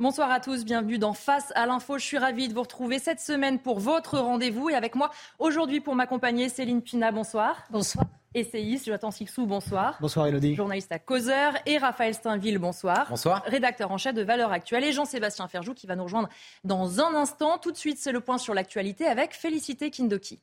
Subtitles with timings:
[0.00, 1.98] Bonsoir à tous, bienvenue dans Face à l'info.
[1.98, 5.80] Je suis ravie de vous retrouver cette semaine pour votre rendez-vous et avec moi aujourd'hui
[5.80, 7.62] pour m'accompagner Céline Pina, bonsoir.
[7.70, 8.04] Bonsoir.
[8.34, 9.96] Essayiste, Jonathan Sixou, bonsoir.
[10.00, 10.56] Bonsoir Elodie.
[10.56, 13.06] Journaliste à Causeur et Raphaël Steinville, bonsoir.
[13.08, 13.44] Bonsoir.
[13.46, 16.28] Rédacteur en chef de Valeurs Actuelles et Jean-Sébastien Ferjou qui va nous rejoindre
[16.64, 17.58] dans un instant.
[17.58, 20.40] Tout de suite, c'est le point sur l'actualité avec Félicité Kindoki.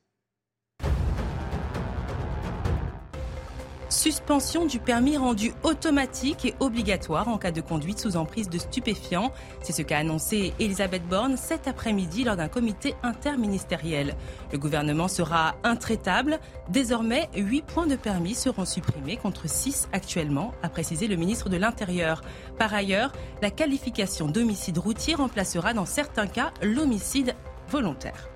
[3.92, 9.34] Suspension du permis rendu automatique et obligatoire en cas de conduite sous emprise de stupéfiants.
[9.62, 14.16] C'est ce qu'a annoncé Elisabeth Borne cet après-midi lors d'un comité interministériel.
[14.54, 16.40] Le gouvernement sera intraitable.
[16.70, 21.58] Désormais, 8 points de permis seront supprimés contre 6 actuellement, a précisé le ministre de
[21.58, 22.22] l'Intérieur.
[22.58, 23.12] Par ailleurs,
[23.42, 27.36] la qualification d'homicide routier remplacera dans certains cas l'homicide
[27.70, 28.31] volontaire.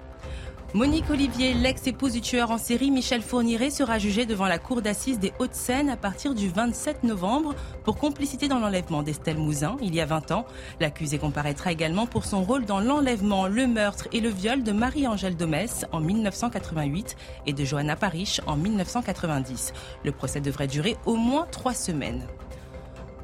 [0.75, 5.19] Monique Olivier, l'ex-épouse du tueur en série Michel Fourniret, sera jugée devant la cour d'assises
[5.19, 10.01] des Hauts-de-Seine à partir du 27 novembre pour complicité dans l'enlèvement d'Estelle Mouzin il y
[10.01, 10.45] a 20 ans.
[10.81, 15.37] L'accusé comparaîtra également pour son rôle dans l'enlèvement, le meurtre et le viol de Marie-Angèle
[15.37, 19.71] Domès en 1988 et de Johanna Parish en 1990.
[20.03, 22.27] Le procès devrait durer au moins trois semaines.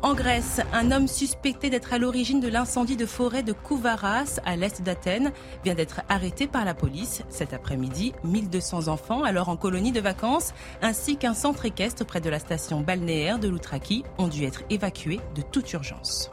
[0.04, 4.56] En Grèce, un homme suspecté d'être à l'origine de l'incendie de forêt de Kouvaras, à
[4.56, 5.32] l'est d'Athènes,
[5.64, 7.22] vient d'être arrêté par la police.
[7.30, 12.32] Cet après-midi, 1200 enfants, alors en colonie de vacances, ainsi qu'un centre équestre près de
[12.32, 16.32] la station balnéaire de Loutraki, ont dû être évacués de toute urgence.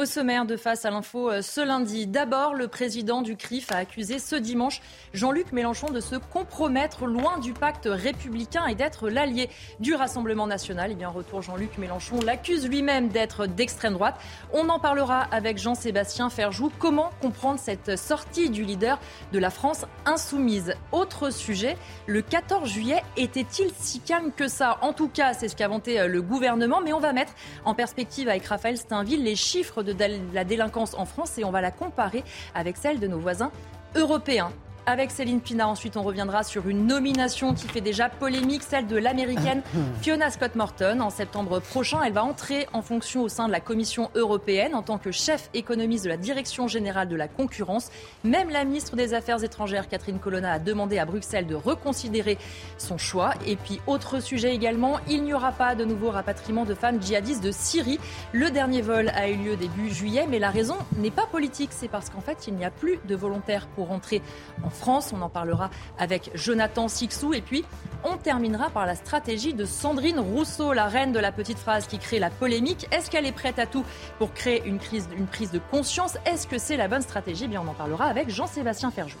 [0.00, 3.76] Au sommaire de Face à l'info euh, ce lundi, d'abord, le président du CRIF a
[3.76, 4.80] accusé ce dimanche
[5.12, 10.90] Jean-Luc Mélenchon de se compromettre loin du pacte républicain et d'être l'allié du Rassemblement national.
[10.90, 14.18] Et bien, en retour, Jean-Luc Mélenchon l'accuse lui-même d'être d'extrême droite.
[14.54, 16.72] On en parlera avec Jean-Sébastien Ferjou.
[16.78, 18.98] Comment comprendre cette sortie du leader
[19.34, 20.76] de la France insoumise?
[20.92, 24.78] Autre sujet, le 14 juillet était-il si calme que ça?
[24.80, 27.34] En tout cas, c'est ce qu'a vanté euh, le gouvernement, mais on va mettre
[27.66, 31.50] en perspective avec Raphaël Steinville les chiffres de de la délinquance en France et on
[31.50, 32.24] va la comparer
[32.54, 33.50] avec celle de nos voisins
[33.94, 34.52] européens.
[34.86, 38.96] Avec Céline Pina, ensuite, on reviendra sur une nomination qui fait déjà polémique, celle de
[38.96, 39.62] l'américaine
[40.02, 41.00] Fiona Scott Morton.
[41.00, 44.82] En septembre prochain, elle va entrer en fonction au sein de la Commission européenne en
[44.82, 47.90] tant que chef économiste de la Direction générale de la concurrence.
[48.24, 52.38] Même la ministre des Affaires étrangères, Catherine Colonna, a demandé à Bruxelles de reconsidérer
[52.78, 53.34] son choix.
[53.46, 57.44] Et puis, autre sujet également, il n'y aura pas de nouveau rapatriement de femmes djihadistes
[57.44, 58.00] de Syrie.
[58.32, 61.70] Le dernier vol a eu lieu début juillet, mais la raison n'est pas politique.
[61.72, 64.22] C'est parce qu'en fait, il n'y a plus de volontaires pour rentrer
[64.64, 65.12] en France.
[65.14, 67.34] On en parlera avec Jonathan Sixou.
[67.34, 67.64] Et puis,
[68.04, 71.98] on terminera par la stratégie de Sandrine Rousseau, la reine de la petite phrase qui
[71.98, 72.86] crée la polémique.
[72.92, 73.84] Est-ce qu'elle est prête à tout
[74.18, 76.16] pour créer une, crise, une prise de conscience?
[76.24, 77.44] Est-ce que c'est la bonne stratégie?
[77.44, 79.18] Eh Bien, on en parlera avec Jean-Sébastien Ferjou.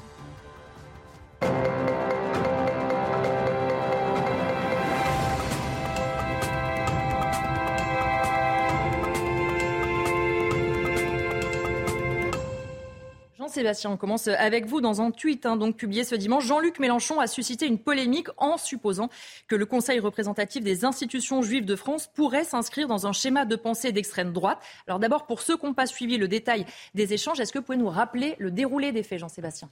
[13.50, 16.46] Sébastien, on commence avec vous dans un tweet hein, donc publié ce dimanche.
[16.46, 19.10] Jean-Luc Mélenchon a suscité une polémique en supposant
[19.48, 23.56] que le Conseil représentatif des institutions juives de France pourrait s'inscrire dans un schéma de
[23.56, 24.58] pensée d'extrême droite.
[24.86, 27.64] Alors d'abord, pour ceux qui n'ont pas suivi le détail des échanges, est-ce que vous
[27.64, 29.68] pouvez nous rappeler le déroulé des faits, Jean-Sébastien?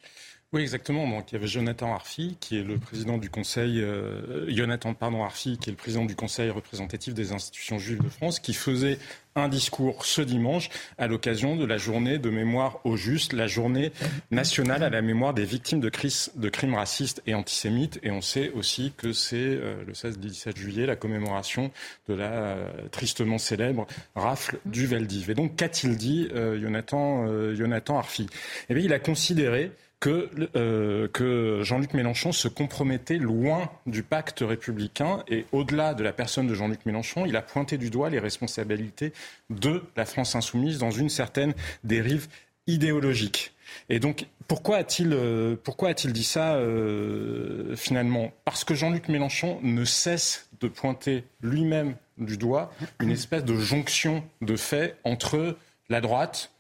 [0.53, 1.07] Oui, exactement.
[1.07, 5.23] Donc, il y avait Jonathan Arfi, qui est le président du Conseil, euh, Jonathan pardon
[5.23, 8.99] Arfi, qui est le président du Conseil représentatif des institutions juives de France, qui faisait
[9.39, 10.69] un discours ce dimanche
[10.99, 13.93] à l'occasion de la journée de mémoire au juste, la journée
[14.31, 17.99] nationale à la mémoire des victimes de, de crimes racistes et antisémites.
[18.03, 21.71] Et on sait aussi que c'est euh, le 16 17 juillet la commémoration
[22.09, 25.31] de la euh, tristement célèbre rafle du Veldiv.
[25.31, 26.29] Et donc, qu'a-t-il dit
[26.61, 28.27] Jonathan, Jonathan Arfi?
[28.69, 34.41] Eh bien, il a considéré que, euh, que Jean-Luc Mélenchon se compromettait loin du pacte
[34.41, 38.21] républicain et au-delà de la personne de Jean-Luc Mélenchon, il a pointé du doigt les
[38.21, 39.13] responsabilités
[39.51, 42.29] de la France insoumise dans une certaine dérive
[42.67, 43.53] idéologique.
[43.89, 48.33] Et donc, pourquoi a-t-il euh, pourquoi a-t-il dit ça euh, finalement?
[48.45, 54.25] Parce que Jean-Luc Mélenchon ne cesse de pointer lui-même du doigt une espèce de jonction
[54.43, 55.57] de faits entre
[55.89, 56.51] la droite,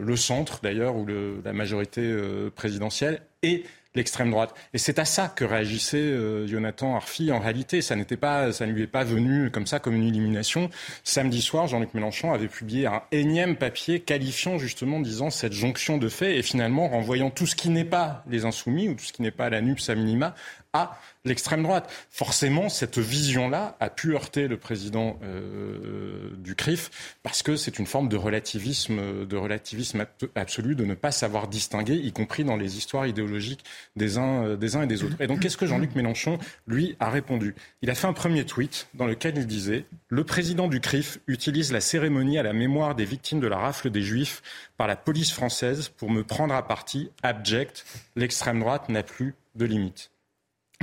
[0.00, 1.06] le centre d'ailleurs, ou
[1.44, 3.64] la majorité euh, présidentielle, et
[3.94, 4.54] l'extrême droite.
[4.72, 7.30] Et c'est à ça que réagissait euh, Jonathan Arfi.
[7.30, 10.06] En réalité, ça n'était pas, ça ne lui est pas venu comme ça, comme une
[10.06, 10.70] illumination.
[11.04, 16.08] Samedi soir, Jean-Luc Mélenchon avait publié un énième papier qualifiant justement, disant cette jonction de
[16.08, 19.22] faits et finalement renvoyant tout ce qui n'est pas les insoumis ou tout ce qui
[19.22, 20.34] n'est pas la NUPS à minima
[20.72, 21.90] à l'extrême droite.
[22.10, 27.86] Forcément, cette vision-là a pu heurter le président euh, du CRIF, parce que c'est une
[27.86, 32.76] forme de relativisme, de relativisme absolu, de ne pas savoir distinguer, y compris dans les
[32.76, 33.64] histoires idéologiques
[33.96, 35.20] des uns, uns et des autres.
[35.20, 37.54] Et donc, qu'est-ce que Jean-Luc Mélenchon, lui, a répondu?
[37.82, 41.72] Il a fait un premier tweet dans lequel il disait Le président du CRIF utilise
[41.72, 44.42] la cérémonie à la mémoire des victimes de la rafle des Juifs
[44.76, 47.84] par la police française pour me prendre à partie, abject.
[48.16, 50.11] L'extrême droite n'a plus de limites.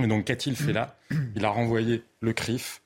[0.03, 0.97] Et donc, qu'a-t-il fait là.
[1.35, 2.81] Il a renvoyé le CRIF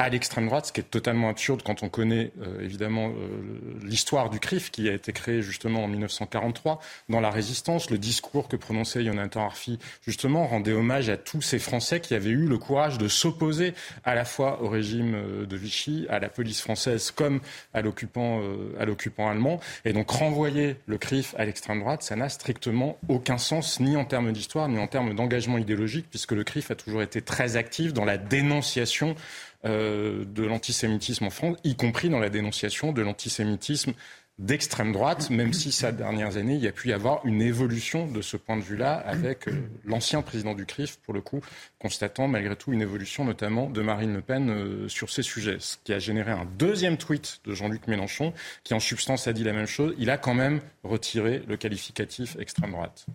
[0.00, 4.30] à l'extrême droite, ce qui est totalement absurde quand on connaît euh, évidemment euh, l'histoire
[4.30, 7.90] du CRIF qui a été créé justement en 1943 dans la résistance.
[7.90, 12.30] Le discours que prononçait Jonathan Arfi justement rendait hommage à tous ces Français qui avaient
[12.30, 13.74] eu le courage de s'opposer
[14.04, 17.40] à la fois au régime euh, de Vichy, à la police française comme
[17.74, 18.40] à l'occupant
[18.78, 19.58] à l'occupant allemand.
[19.84, 24.04] Et donc renvoyer le CRIF à l'extrême droite, ça n'a strictement aucun sens ni en
[24.04, 27.92] termes d'histoire ni en termes d'engagement idéologique puisque le CRIF a toujours été très actif
[27.92, 29.16] dans la dénonciation
[29.64, 33.92] euh, de l'antisémitisme en France, y compris dans la dénonciation de l'antisémitisme
[34.38, 38.06] d'extrême droite, même si ces dernières années, il y a pu y avoir une évolution
[38.06, 41.40] de ce point de vue-là avec euh, l'ancien président du CRIF, pour le coup,
[41.80, 45.56] constatant malgré tout une évolution notamment de Marine Le Pen euh, sur ces sujets.
[45.58, 48.32] Ce qui a généré un deuxième tweet de Jean-Luc Mélenchon,
[48.62, 49.94] qui en substance a dit la même chose.
[49.98, 53.06] Il a quand même retiré le qualificatif extrême droite.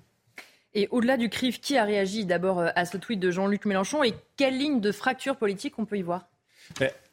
[0.74, 4.14] Et au-delà du CRIF, qui a réagi d'abord à ce tweet de Jean-Luc Mélenchon et
[4.36, 6.28] quelle ligne de fracture politique on peut y voir?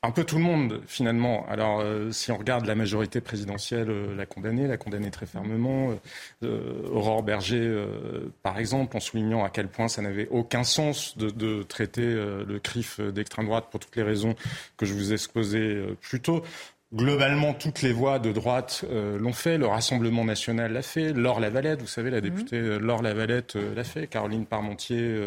[0.02, 1.47] Un peu tout le monde, finalement.
[1.49, 5.94] Alors, euh, si on regarde la majorité présidentielle, euh, la condamnée, la condamnée très fermement.
[6.43, 7.85] Euh, Aurore Berger,
[8.43, 13.00] par exemple, en soulignant à quel point ça n'avait aucun sens de, traiter le CRIF
[13.00, 14.35] d'extrême droite pour toutes les raisons
[14.76, 16.43] que je vous ai exposées plus tôt.
[16.92, 19.58] Globalement, toutes les voix de droite euh, l'ont fait.
[19.58, 21.12] Le Rassemblement national l'a fait.
[21.12, 22.22] Laure Lavalette, vous savez, la mhm.
[22.22, 24.08] députée euh, Laure Lavalette euh, l'a fait.
[24.08, 25.25] Caroline Parmentier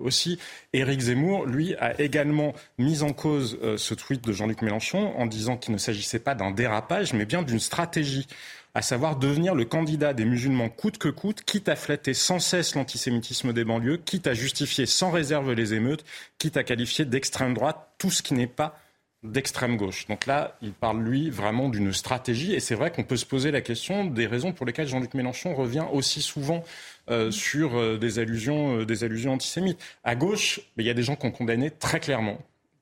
[0.00, 0.38] aussi.
[0.72, 5.58] Éric Zemmour, lui, a également mis en cause ce tweet de Jean-Luc Mélenchon en disant
[5.58, 8.26] qu'il ne s'agissait pas d'un dérapage, mais bien d'une stratégie
[8.74, 12.74] à savoir devenir le candidat des musulmans coûte que coûte, quitte à flatter sans cesse
[12.74, 16.04] l'antisémitisme des banlieues, quitte à justifier sans réserve les émeutes,
[16.38, 18.81] quitte à qualifier d'extrême droite tout ce qui n'est pas
[19.22, 20.06] d'extrême gauche.
[20.08, 22.54] Donc là, il parle, lui, vraiment d'une stratégie.
[22.54, 25.54] Et c'est vrai qu'on peut se poser la question des raisons pour lesquelles Jean-Luc Mélenchon
[25.54, 26.64] revient aussi souvent
[27.10, 29.80] euh, sur euh, des, allusions, euh, des allusions antisémites.
[30.02, 32.38] À gauche, il y a des gens qui ont condamné très clairement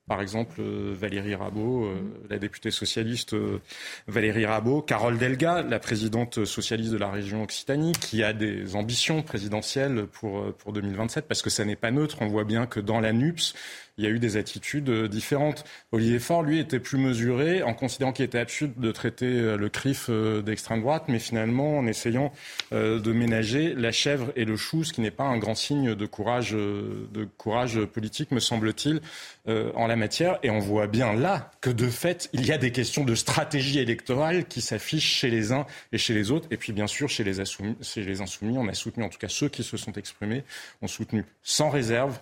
[0.07, 1.89] par exemple Valérie Rabault,
[2.29, 3.33] la députée socialiste
[4.07, 9.21] Valérie Rabault, Carole Delga, la présidente socialiste de la région Occitanie, qui a des ambitions
[9.21, 12.17] présidentielles pour, pour 2027, parce que ça n'est pas neutre.
[12.19, 13.53] On voit bien que dans la NUPS,
[13.97, 15.63] il y a eu des attitudes euh, différentes.
[15.91, 19.69] Olivier Faure, lui, était plus mesuré en considérant qu'il était absurde de traiter euh, le
[19.69, 22.31] CRIF euh, d'extrême droite, mais finalement en essayant
[22.71, 26.05] de ménager la chèvre et le chou, ce qui n'est pas un grand signe de
[26.05, 29.01] courage, de courage politique, me semble-t-il,
[29.47, 30.39] en la matière.
[30.43, 33.79] Et on voit bien là que de fait, il y a des questions de stratégie
[33.79, 36.47] électorale qui s'affichent chez les uns et chez les autres.
[36.51, 37.43] Et puis bien sûr, chez les,
[37.81, 40.43] chez les insoumis, on a soutenu, en tout cas ceux qui se sont exprimés,
[40.81, 42.19] ont soutenu sans réserve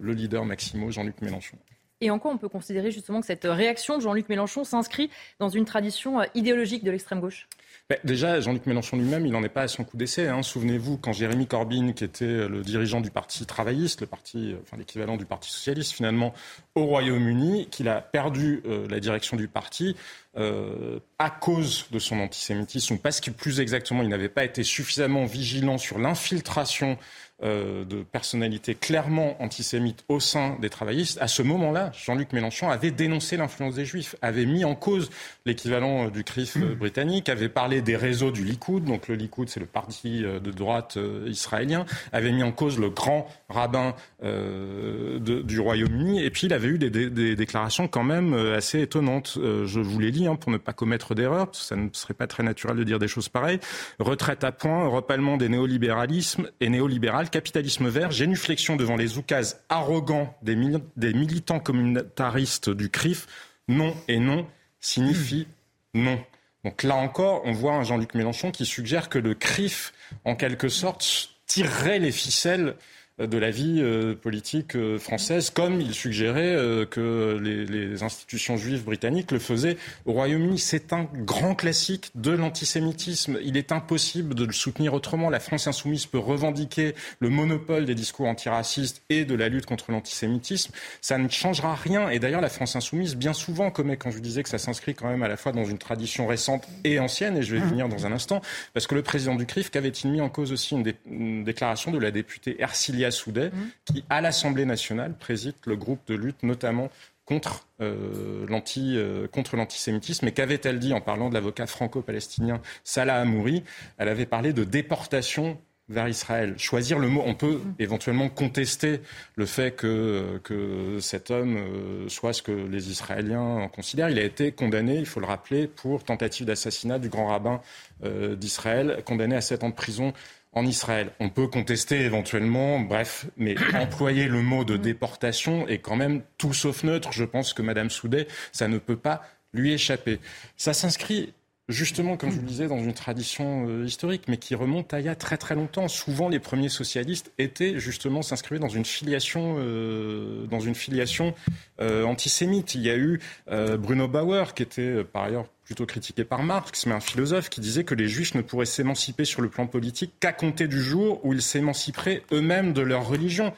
[0.00, 1.56] le leader Maximo, Jean-Luc Mélenchon.
[2.00, 5.10] Et en quoi on peut considérer justement que cette réaction de Jean-Luc Mélenchon s'inscrit
[5.40, 7.48] dans une tradition euh, idéologique de l'extrême gauche?
[7.90, 10.28] Ben, Déjà, Jean-Luc Mélenchon lui-même, il n'en est pas à son coup d'essai.
[10.28, 10.44] Hein.
[10.44, 14.58] Souvenez-vous, quand Jérémy Corbyn, qui était euh, le dirigeant du Parti travailliste, le parti, euh,
[14.62, 16.32] enfin, l'équivalent du Parti socialiste finalement,
[16.76, 19.96] au Royaume-Uni, qu'il a perdu la direction du parti
[20.36, 25.76] à cause de son antisémitisme, parce que plus exactement, il n'avait pas été suffisamment vigilant
[25.76, 26.96] sur l'infiltration
[27.42, 32.90] euh, de personnalités clairement antisémites au sein des travaillistes, à ce moment-là, Jean-Luc Mélenchon avait
[32.90, 35.10] dénoncé l'influence des Juifs, avait mis en cause
[35.46, 39.48] l'équivalent euh, du CRIF euh, britannique, avait parlé des réseaux du Likoud, donc le Likoud
[39.48, 46.22] c'est le parti de droite israélien, avait mis en cause le grand rabbin du Royaume-Uni,
[46.22, 49.34] et puis il avait eu des, déclarations quand même assez étonnantes.
[49.36, 52.26] je vous les lis hein, pour ne pas commettre parce que ça ne serait pas
[52.26, 53.60] très naturel de dire des choses pareilles.
[53.98, 60.36] Retraite à point, repalement des néolibéralismes et néolibéral capitalisme vert, génuflexion devant les oukases arrogants
[60.42, 63.26] des, militants communautaristes du CRIF,
[63.68, 64.46] non et non
[64.80, 65.46] signifie
[65.94, 66.18] non.
[66.64, 69.92] Donc là encore, on voit un Jean-Luc Mélenchon qui suggère que le CRIF,
[70.24, 72.74] en quelque sorte, tirerait les ficelles
[73.18, 78.84] de la vie euh, politique euh, française, comme il suggérait euh, que les, institutions juives
[78.84, 80.58] britanniques le faisaient au Royaume-Uni.
[80.58, 83.38] C'est un grand classique de l'antisémitisme.
[83.42, 85.30] Il est impossible de le soutenir autrement.
[85.30, 89.90] La France insoumise peut revendiquer le monopole des discours antiracistes et de la lutte contre
[89.90, 90.72] l'antisémitisme.
[91.00, 92.10] Ça ne changera rien.
[92.10, 95.08] Et d'ailleurs, la France insoumise, bien souvent, comme quand je disais que ça s'inscrit quand
[95.08, 98.06] même à la fois dans une tradition récente et ancienne, et je vais venir dans
[98.06, 98.40] un instant,
[98.74, 101.98] parce que le président du CRIF, qu'avait-il mis en cause aussi une, une déclaration de
[101.98, 103.50] la députée Ercilia Soudet,
[103.84, 106.90] qui, à l'Assemblée nationale, préside le groupe de lutte notamment
[107.24, 110.26] contre euh, l'anti, euh, contre l'antisémitisme.
[110.28, 113.64] Et qu'avait-elle dit en parlant de l'avocat franco-palestinien Salah Amouri
[113.98, 116.54] Elle avait parlé de déportation vers Israël.
[116.58, 119.00] Choisir le mot, on peut éventuellement contester
[119.36, 124.10] le fait que, que cet homme euh, soit ce que les Israéliens en considèrent.
[124.10, 127.60] Il a été condamné, il faut le rappeler, pour tentative d'assassinat du grand rabbin
[128.04, 130.12] euh, d'Israël, condamné à sept ans de prison
[130.52, 131.12] en Israël.
[131.20, 136.52] On peut contester éventuellement, bref, mais employer le mot de déportation est quand même tout
[136.52, 137.12] sauf neutre.
[137.12, 140.20] Je pense que Madame Soudet, ça ne peut pas lui échapper.
[140.56, 141.32] Ça s'inscrit
[141.68, 145.00] justement, comme je vous le disais, dans une tradition euh, historique, mais qui remonte à
[145.00, 145.88] il y a très très longtemps.
[145.88, 151.34] Souvent, les premiers socialistes étaient justement s'inscrivaient dans une filiation, euh, dans une filiation
[151.80, 152.74] euh, antisémite.
[152.74, 156.94] Il y a eu Bruno Bauer, qui était par ailleurs plutôt critiqué par Marx, mais
[156.94, 160.32] un philosophe qui disait que les juifs ne pourraient s'émanciper sur le plan politique qu'à
[160.32, 163.52] compter du jour où ils s'émanciperaient eux-mêmes de leur religion.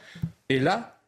[0.49, 0.99] Et là,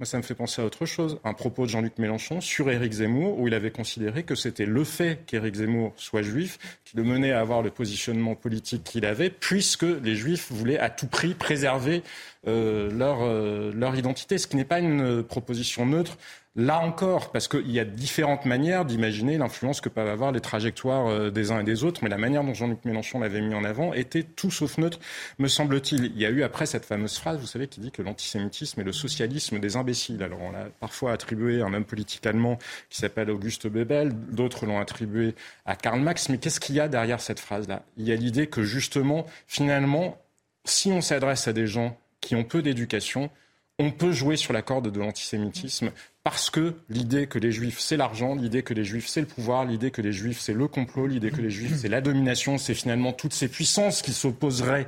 [0.00, 1.20] moi, ça me fait penser à autre chose.
[1.24, 4.82] Un propos de Jean-Luc Mélenchon sur Éric Zemmour, où il avait considéré que c'était le
[4.84, 9.28] fait qu'Éric Zemmour soit juif qui le menait à avoir le positionnement politique qu'il avait,
[9.28, 12.02] puisque les juifs voulaient à tout prix préserver
[12.46, 16.16] euh, leur, euh, leur identité, ce qui n'est pas une proposition neutre
[16.58, 21.06] Là encore, parce qu'il y a différentes manières d'imaginer l'influence que peuvent avoir les trajectoires
[21.06, 23.62] euh, des uns et des autres, mais la manière dont Jean-Luc Mélenchon l'avait mis en
[23.62, 24.98] avant était tout sauf neutre,
[25.38, 26.06] me semble-t-il.
[26.06, 28.84] Il y a eu après cette fameuse phrase, vous savez, qui dit que l'antisémitisme est
[28.84, 30.22] le socialisme des imbéciles.
[30.22, 32.58] Alors on l'a parfois attribué à un homme politique allemand
[32.88, 35.34] qui s'appelle Auguste Bebel, d'autres l'ont attribué
[35.66, 37.82] à Karl Marx, mais qu'est-ce qu'il y a derrière cette phrase-là?
[37.98, 40.16] Il y a l'idée que justement, finalement,
[40.64, 43.28] si on s'adresse à des gens qui ont peu d'éducation,
[43.78, 45.90] on peut jouer sur la corde de l'antisémitisme
[46.24, 49.64] parce que l'idée que les juifs c'est l'argent, l'idée que les juifs c'est le pouvoir,
[49.64, 52.74] l'idée que les juifs c'est le complot, l'idée que les juifs c'est la domination, c'est
[52.74, 54.86] finalement toutes ces puissances qui s'opposeraient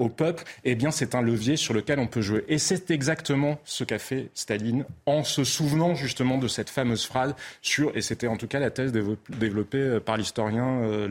[0.00, 2.44] au peuple, eh bien c'est un levier sur lequel on peut jouer.
[2.48, 7.34] Et c'est exactement ce qu'a fait Staline en se souvenant justement de cette fameuse phrase
[7.62, 11.08] sur, et c'était en tout cas la thèse développée euh, par l'historien euh,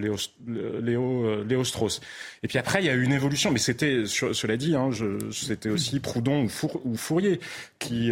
[0.50, 2.02] euh, Léo, Strauss.
[2.42, 4.90] Et puis après, il y a eu une évolution, mais c'était, cela dit, hein,
[5.32, 6.48] c'était aussi Proudhon
[6.84, 7.40] ou, Fourier
[7.78, 8.12] qui,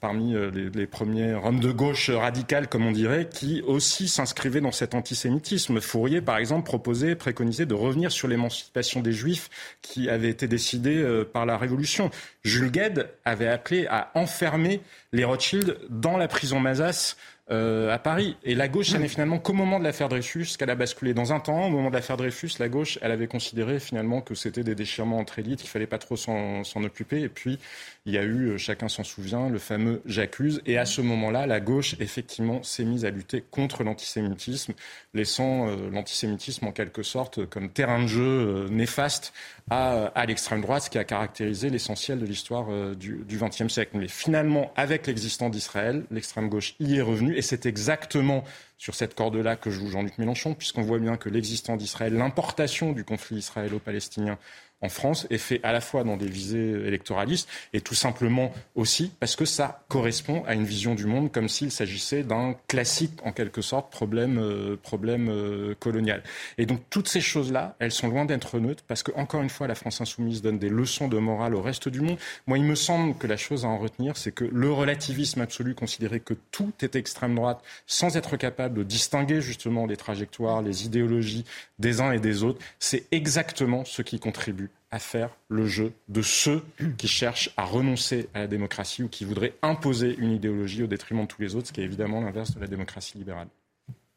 [0.00, 4.72] parmi les, les, premiers hommes de gauche radicales, comme on dirait, qui aussi s'inscrivaient dans
[4.72, 5.80] cet antisémitisme.
[5.80, 9.47] Fourier, par exemple, proposait, préconisait de revenir sur l'émancipation des Juifs
[9.82, 12.10] qui avait été décidé euh, par la Révolution.
[12.44, 14.80] Jules Gued avait appelé à enfermer
[15.12, 17.16] les Rothschild dans la prison Mazas
[17.50, 18.36] euh, à Paris.
[18.44, 21.14] Et la gauche, ça n'est finalement qu'au moment de l'affaire Dreyfus qu'elle a basculé.
[21.14, 24.34] Dans un temps, au moment de l'affaire Dreyfus, la gauche, elle avait considéré finalement que
[24.34, 27.22] c'était des déchirements entre élites, qu'il fallait pas trop s'en occuper.
[27.22, 27.58] Et puis,
[28.04, 30.60] il y a eu, euh, chacun s'en souvient, le fameux J'accuse.
[30.66, 34.74] Et à ce moment-là, la gauche, effectivement, s'est mise à lutter contre l'antisémitisme,
[35.14, 39.32] laissant euh, l'antisémitisme en quelque sorte comme terrain de jeu néfaste
[39.70, 43.92] à, à l'extrême droite, ce qui a caractérisé l'essentiel de l'histoire du XXe siècle.
[43.94, 48.42] Mais finalement, avec l'existence d'Israël, l'extrême gauche y est revenue et c'est exactement
[48.78, 53.04] sur cette corde-là que joue Jean-Luc Mélenchon, puisqu'on voit bien que l'existence d'Israël, l'importation du
[53.04, 54.38] conflit israélo-palestinien
[54.80, 59.12] en France est fait à la fois dans des visées électoralistes et tout simplement aussi
[59.20, 63.32] parce que ça correspond à une vision du monde comme s'il s'agissait d'un classique en
[63.32, 66.22] quelque sorte problème, euh, problème euh, colonial.
[66.58, 69.66] Et donc toutes ces choses-là, elles sont loin d'être neutres parce que encore une fois
[69.66, 72.18] la France insoumise donne des leçons de morale au reste du monde.
[72.46, 75.74] Moi, il me semble que la chose à en retenir, c'est que le relativisme absolu,
[75.74, 80.86] considérer que tout est extrême droite sans être capable de distinguer justement les trajectoires, les
[80.86, 81.44] idéologies
[81.78, 86.22] des uns et des autres, c'est exactement ce qui contribue à faire le jeu de
[86.22, 86.62] ceux
[86.96, 91.22] qui cherchent à renoncer à la démocratie ou qui voudraient imposer une idéologie au détriment
[91.22, 93.48] de tous les autres, ce qui est évidemment l'inverse de la démocratie libérale.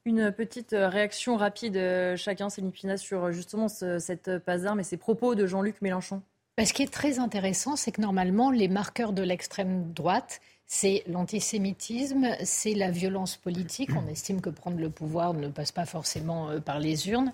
[0.06, 4.84] Une petite euh, réaction rapide, euh, chacun, Céline sur euh, justement cette passe d'armes et
[4.84, 6.24] ces propos de Jean-Luc Mélenchon.
[6.58, 10.42] Bah, ce qui est très intéressant, c'est que normalement, les marqueurs de l'extrême droite,
[10.74, 13.90] c'est l'antisémitisme, c'est la violence politique.
[13.94, 17.34] On estime que prendre le pouvoir ne passe pas forcément euh, par les urnes.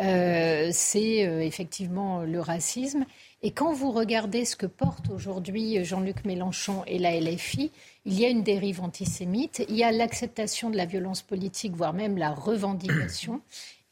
[0.00, 3.06] Euh, c'est euh, effectivement le racisme.
[3.42, 7.70] Et quand vous regardez ce que porte aujourd'hui Jean-Luc Mélenchon et la LFI,
[8.04, 11.94] il y a une dérive antisémite, il y a l'acceptation de la violence politique, voire
[11.94, 13.40] même la revendication.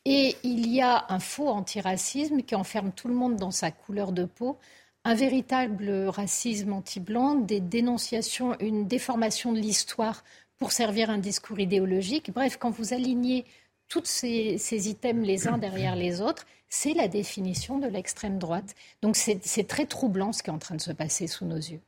[0.04, 4.12] Et il y a un faux antiracisme qui enferme tout le monde dans sa couleur
[4.12, 4.58] de peau
[5.04, 10.22] un véritable racisme anti-blanc, des dénonciations, une déformation de l'histoire
[10.58, 12.30] pour servir un discours idéologique.
[12.32, 13.44] Bref, quand vous alignez
[13.88, 18.74] tous ces, items les uns derrière les autres, c'est la définition de l'extrême droite.
[19.02, 21.80] Donc c'est très troublant ce qui est en train de se passer sous nos yeux.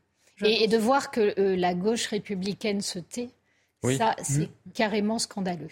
[0.45, 3.31] Et, de voir que euh, la gauche républicaine se tait,
[3.97, 5.71] ça c'est carrément scandaleux.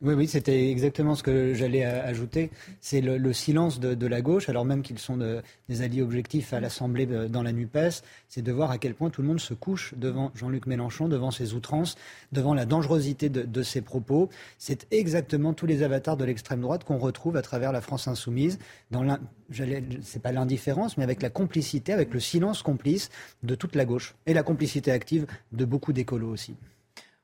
[0.00, 2.50] Oui, oui, c'était exactement ce que j'allais ajouter.
[2.80, 5.18] C'est le, silence de, la gauche, alors même qu'ils sont
[5.68, 9.20] des alliés objectifs à l'Assemblée dans la NUPES, c'est de voir à quel point tout
[9.20, 11.96] le monde se couche devant Jean-Luc Mélenchon, devant ses outrances,
[12.32, 14.30] devant la dangerosité de, ses propos.
[14.56, 18.58] C'est exactement tous les avatars de l'extrême droite qu'on retrouve à travers la France insoumise,
[18.90, 19.18] dans
[20.02, 23.10] c'est pas l'indifférence, mais avec la complicité, avec le silence complice
[23.42, 26.54] de toute la gauche et la complicité active de beaucoup d'écolos aussi.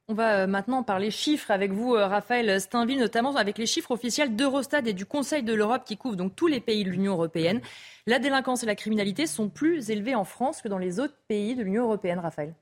[0.06, 3.90] On va euh, maintenant parler chiffres avec vous, euh, Raphaël Steinville, notamment avec les chiffres
[3.90, 7.14] officiels d'Eurostat et du Conseil de l'Europe qui couvrent donc tous les pays de l'Union
[7.14, 7.62] européenne.
[8.06, 11.54] La délinquance et la criminalité sont plus élevées en France que dans les autres pays
[11.54, 12.54] de l'Union européenne, Raphaël.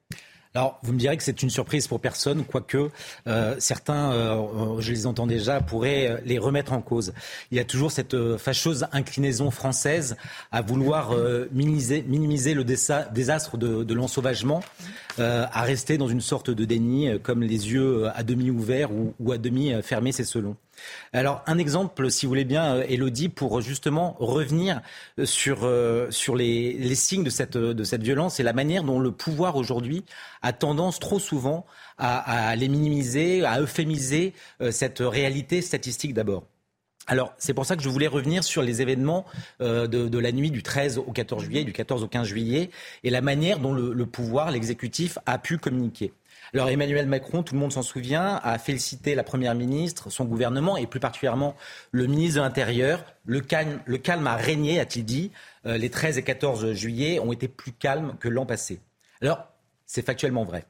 [0.54, 2.90] Alors, vous me direz que c'est une surprise pour personne, quoique
[3.26, 7.14] euh, certains, euh, je les entends déjà, pourraient euh, les remettre en cause.
[7.50, 10.14] Il y a toujours cette fâcheuse inclinaison française
[10.50, 11.14] à vouloir
[11.52, 12.04] minimiser,
[12.54, 14.62] le désastre de, de l'ensauvagement,
[15.18, 19.32] à rester dans une sorte de déni, comme les yeux à demi ouverts ou, ou
[19.32, 20.56] à demi fermés, c'est selon.
[21.12, 24.80] Alors, un exemple, si vous voulez bien, Elodie, pour justement revenir
[25.24, 27.56] sur, euh, sur les, signes de cette,
[28.02, 30.04] violence et la manière dont le pouvoir aujourd'hui
[30.42, 31.66] a tendance trop souvent
[31.98, 36.44] à, les minimiser, à euphémiser euh, cette réalité statistique d'abord.
[37.06, 39.24] Alors, c'est pour ça que je voulais revenir sur les événements
[39.60, 42.70] euh, de, la nuit du 13 au 14 juillet, du 14 au 15 juillet,
[43.02, 46.12] et la manière dont le pouvoir, l'exécutif, a pu communiquer.
[46.54, 50.76] Alors Emmanuel Macron, tout le monde s'en souvient, a félicité la Première ministre, son gouvernement
[50.76, 51.56] et plus particulièrement
[51.92, 53.06] le ministre de l'Intérieur.
[53.25, 55.30] Le calme, a régné, a-t-il dit.
[55.64, 58.80] Euh, les 13 et 14 juillet ont été plus calmes que l'an passé.
[59.23, 59.47] Alors,
[59.87, 60.66] c'est factuellement vrai.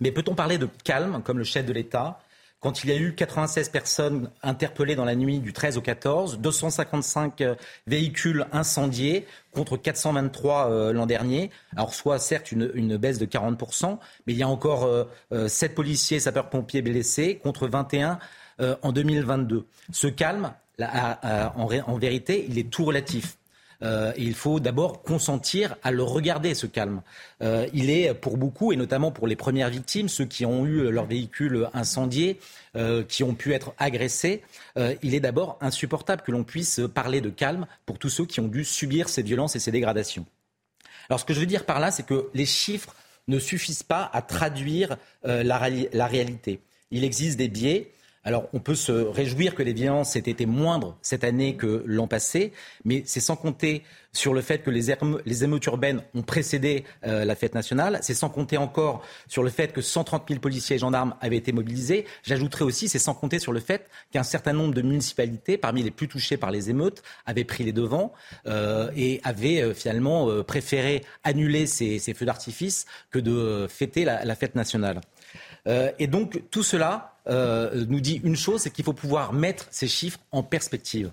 [0.00, 2.18] Mais peut-on parler de calme, comme le chef de l'État?
[2.62, 6.38] Quand il y a eu 96 personnes interpellées dans la nuit du 13 au 14,
[6.38, 7.54] 255 euh,
[7.88, 11.50] véhicules incendiés contre 423 euh, l'an dernier.
[11.76, 16.20] Alors soit certes une, baisse de 40%, mais il y a encore euh, 7 policiers
[16.20, 18.18] sapeurs-pompiers blessés contre 21
[18.82, 19.66] en 2022.
[19.90, 23.36] Ce calme, en vérité, il est tout relatif.
[23.82, 27.02] Euh, il faut d'abord consentir à le regarder, ce calme.
[27.42, 30.90] Euh, il est pour beaucoup, et notamment pour les premières victimes, ceux qui ont eu
[30.90, 32.38] leur véhicule incendié,
[32.76, 34.42] euh, qui ont pu être agressés,
[35.02, 38.48] il est d'abord insupportable que l'on puisse parler de calme pour tous ceux qui ont
[38.48, 40.24] dû subir ces violences et ces dégradations.
[41.08, 42.94] Alors ce que je veux dire par là, c'est que les chiffres
[43.28, 46.60] ne suffisent pas à traduire la réalité.
[46.90, 47.92] Il existe des biais.
[48.24, 52.06] Alors, on peut se réjouir que les violences aient été moindres cette année que l'an
[52.06, 52.52] passé,
[52.84, 53.82] mais c'est sans compter
[54.12, 57.98] sur le fait que les, émeutes urbaines ont précédé euh, la fête nationale.
[58.02, 61.50] C'est sans compter encore sur le fait que 130 000 policiers et gendarmes avaient été
[61.50, 62.06] mobilisés.
[62.22, 65.90] J'ajouterai aussi, c'est sans compter sur le fait qu'un certain nombre de municipalités, parmi les
[65.90, 68.12] plus touchées par les émeutes, avaient pris les devants
[68.46, 74.54] euh, et avaient euh, finalement préféré annuler ces, feux d'artifice que de fêter la fête
[74.54, 75.00] nationale.
[75.66, 79.88] et donc, tout cela euh, nous dit une chose, c'est qu'il faut pouvoir mettre ces
[79.88, 81.10] chiffres en perspective.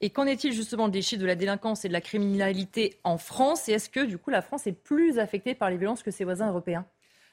[0.00, 3.68] Et qu'en est-il justement des chiffres de la délinquance et de la criminalité en France?
[3.68, 6.24] Et est-ce que du coup la France est plus affectée par les violences que ses
[6.24, 6.84] voisins européens?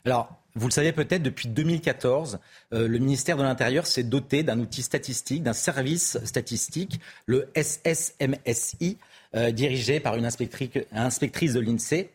[0.05, 2.39] Alors, vous le savez peut-être, depuis 2014,
[2.73, 8.97] euh, le ministère de l'Intérieur s'est doté d'un outil statistique, d'un service statistique, le SSMSI,
[9.35, 12.09] euh, dirigé par une inspectrice de l'INSEE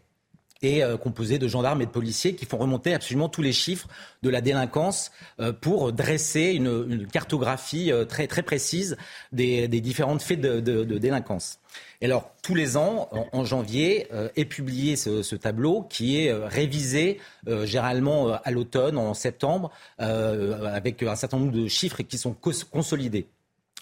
[0.62, 3.88] et euh, composé de gendarmes et de policiers qui font remonter absolument tous les chiffres
[4.23, 8.97] de la délinquance euh, pour dresser une, cartographie euh, très, très précise
[9.33, 11.59] des, différentes faits de, délinquance.
[12.01, 18.33] Et alors, tous les ans, en, janvier, est publié ce, tableau qui est révisé généralement
[18.33, 23.27] à l'automne, en septembre, avec un certain nombre de chiffres qui sont consolidés.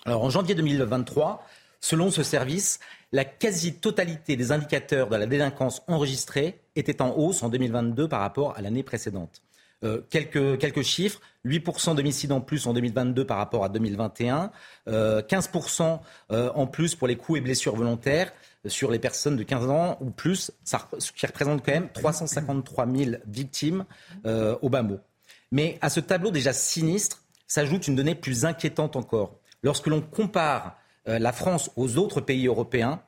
[0.05, 1.47] Alors, en janvier 2023,
[1.81, 2.81] selon ce service,
[3.15, 8.57] la quasi-totalité des indicateurs de la délinquance enregistrés était en hausse en 2022 par rapport
[8.57, 9.41] à l'année précédente.
[9.85, 14.51] Euh, quelques, chiffres, 8% d'homicides en plus en 2022 par rapport à 2021,
[14.89, 16.01] 15%
[16.33, 18.33] euh, en plus pour les coups et blessures volontaires
[18.67, 23.11] sur les personnes de 15 ans ou plus, ce qui représente quand même 353 000
[23.29, 23.85] victimes
[24.27, 24.99] euh, au bas mot.
[25.53, 29.39] Mais à ce tableau déjà sinistre s'ajoute une donnée plus inquiétante encore.
[29.63, 33.03] Lorsque l'on compare euh, la France aux autres pays européens,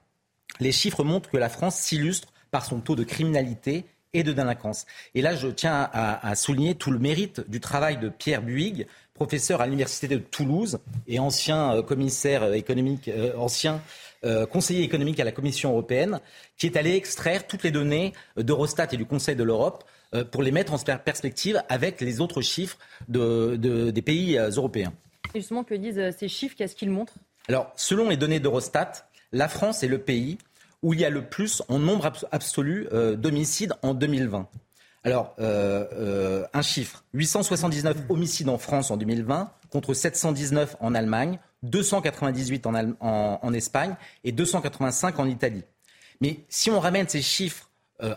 [0.60, 4.86] les chiffres montrent que la France s'illustre par son taux de criminalité et de délinquance.
[5.14, 9.60] Et là, je tiens à, souligner tout le mérite du travail de Pierre Buig, professeur
[9.60, 13.80] à l'Université de Toulouse et ancien euh, commissaire économique, euh, ancien
[14.50, 16.18] conseiller économique à la Commission européenne,
[16.56, 19.84] qui est allé extraire toutes les données d'Eurostat et du Conseil de l'Europe
[20.32, 24.92] pour les mettre en perspective avec les autres chiffres des pays européens.
[25.32, 26.56] Et justement, que disent ces chiffres?
[26.56, 27.14] Qu'est-ce qu'ils montrent?
[27.48, 28.92] Alors, selon les données d'Eurostat,
[29.32, 30.38] la France est le pays
[30.82, 34.48] où il y a le plus en nombre absolu euh, d'homicides en 2020.
[35.04, 42.74] Alors, un chiffre 879 homicides en France en 2020 contre 719 en Allemagne, 298 en,
[43.00, 45.62] en Espagne et 285 en Italie.
[46.20, 47.70] Mais si on ramène ces chiffres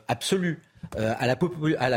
[0.08, 0.64] absolus
[0.98, 1.36] à la,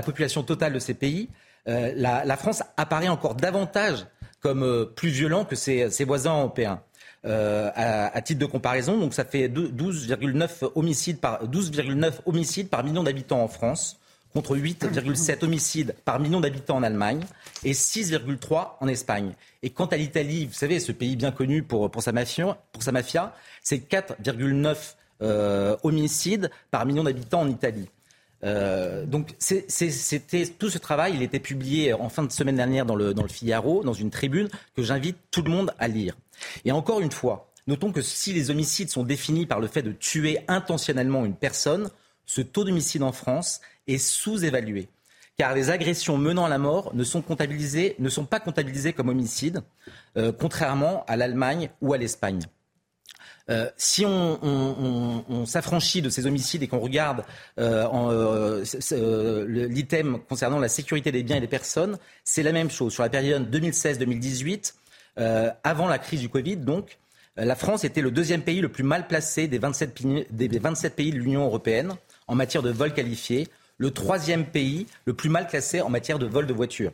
[0.02, 1.30] population totale de ces pays,
[1.64, 4.06] la, France apparaît encore davantage
[4.40, 6.82] comme plus violent que ses voisins européens.
[7.24, 8.98] Euh, à, titre de comparaison.
[8.98, 14.00] Donc ça fait 12,9 homicides par 12,9 homicides par million d'habitants en France
[14.34, 17.20] contre 8,7 homicides par million d'habitants en Allemagne
[17.62, 19.34] et 6,3 en Espagne.
[19.62, 22.82] Et quant à l'Italie, vous savez, ce pays bien connu pour, pour, sa, mafia, pour
[22.82, 27.88] sa mafia, c'est 4,9 euh, homicides par million d'habitants en Italie.
[28.44, 32.96] Euh, donc c'était tout ce travail, il était publié en fin de semaine dernière dans
[32.96, 36.16] le, dans le Figaro, dans une tribune que j'invite tout le monde à lire.
[36.64, 39.92] Et encore une fois, notons que si les homicides sont définis par le fait de
[39.92, 41.90] tuer intentionnellement une personne,
[42.26, 44.88] ce taux d'homicide en France est sous-évalué.
[45.38, 49.62] Car les agressions menant à la mort ne sont, pas comptabilisées comme homicides,
[50.16, 52.42] euh, contrairement à l'Allemagne ou à l'Espagne.
[53.50, 57.24] Euh, si on, s'affranchit de ces homicides et qu'on regarde
[57.58, 58.64] euh,
[59.48, 62.92] l'item concernant la sécurité des biens et des personnes, c'est la même chose.
[62.92, 64.74] Sur la période 2016-2018,
[65.18, 66.80] euh, avant la crise du Covid, euh,
[67.36, 71.10] la France était le deuxième pays le plus mal placé des 27, des 27 pays
[71.10, 71.92] de l'Union européenne
[72.28, 73.48] en matière de vol qualifié,
[73.78, 76.92] le troisième pays le plus mal classé en matière de vol de voitures.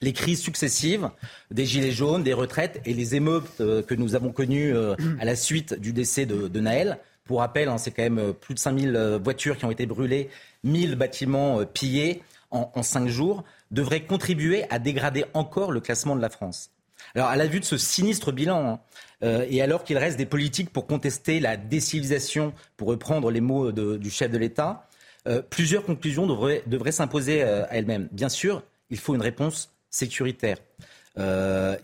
[0.00, 1.10] Les crises successives
[1.50, 5.36] des gilets jaunes, des retraites et les émeutes euh, que nous avons connues à la
[5.36, 6.98] suite du décès de, Naël.
[7.24, 10.30] Pour rappel, hein, c'est quand même plus de 5000 voitures qui ont été brûlées,
[10.64, 16.22] 1000 bâtiments pillés en, en cinq jours, devraient contribuer à dégrader encore le classement de
[16.22, 16.70] la France.
[17.18, 18.80] Alors, à la vue de ce sinistre bilan, hein,
[19.24, 23.72] euh, et alors qu'il reste des politiques pour contester la décivilisation, pour reprendre les mots
[23.72, 24.86] du chef de l'État,
[25.26, 28.08] euh, plusieurs conclusions devraient, s'imposer euh, à elles-mêmes.
[28.12, 30.58] Bien sûr, il faut une réponse sécuritaire.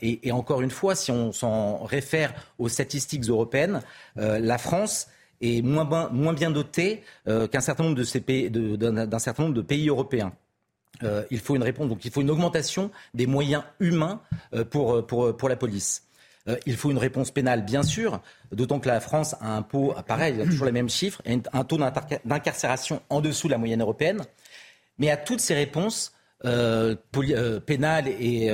[0.00, 3.80] Et, encore une fois, si on s'en réfère aux statistiques européennes,
[4.14, 5.08] la France
[5.40, 10.32] est moins, moins bien dotée qu'un certain nombre de pays européens.
[11.02, 14.20] Euh, il faut une réponse, donc il faut une augmentation des moyens humains
[14.54, 16.02] euh, pour, euh, pour, pour la police.
[16.66, 18.20] il faut une réponse pénale, bien sûr,
[18.52, 21.78] d'autant que la France a un taux, pareil, toujours les mêmes chiffres, un taux
[22.24, 24.22] d'incarcération en dessous de la moyenne européenne.
[24.98, 28.50] Mais à toutes ces réponses, pénales et,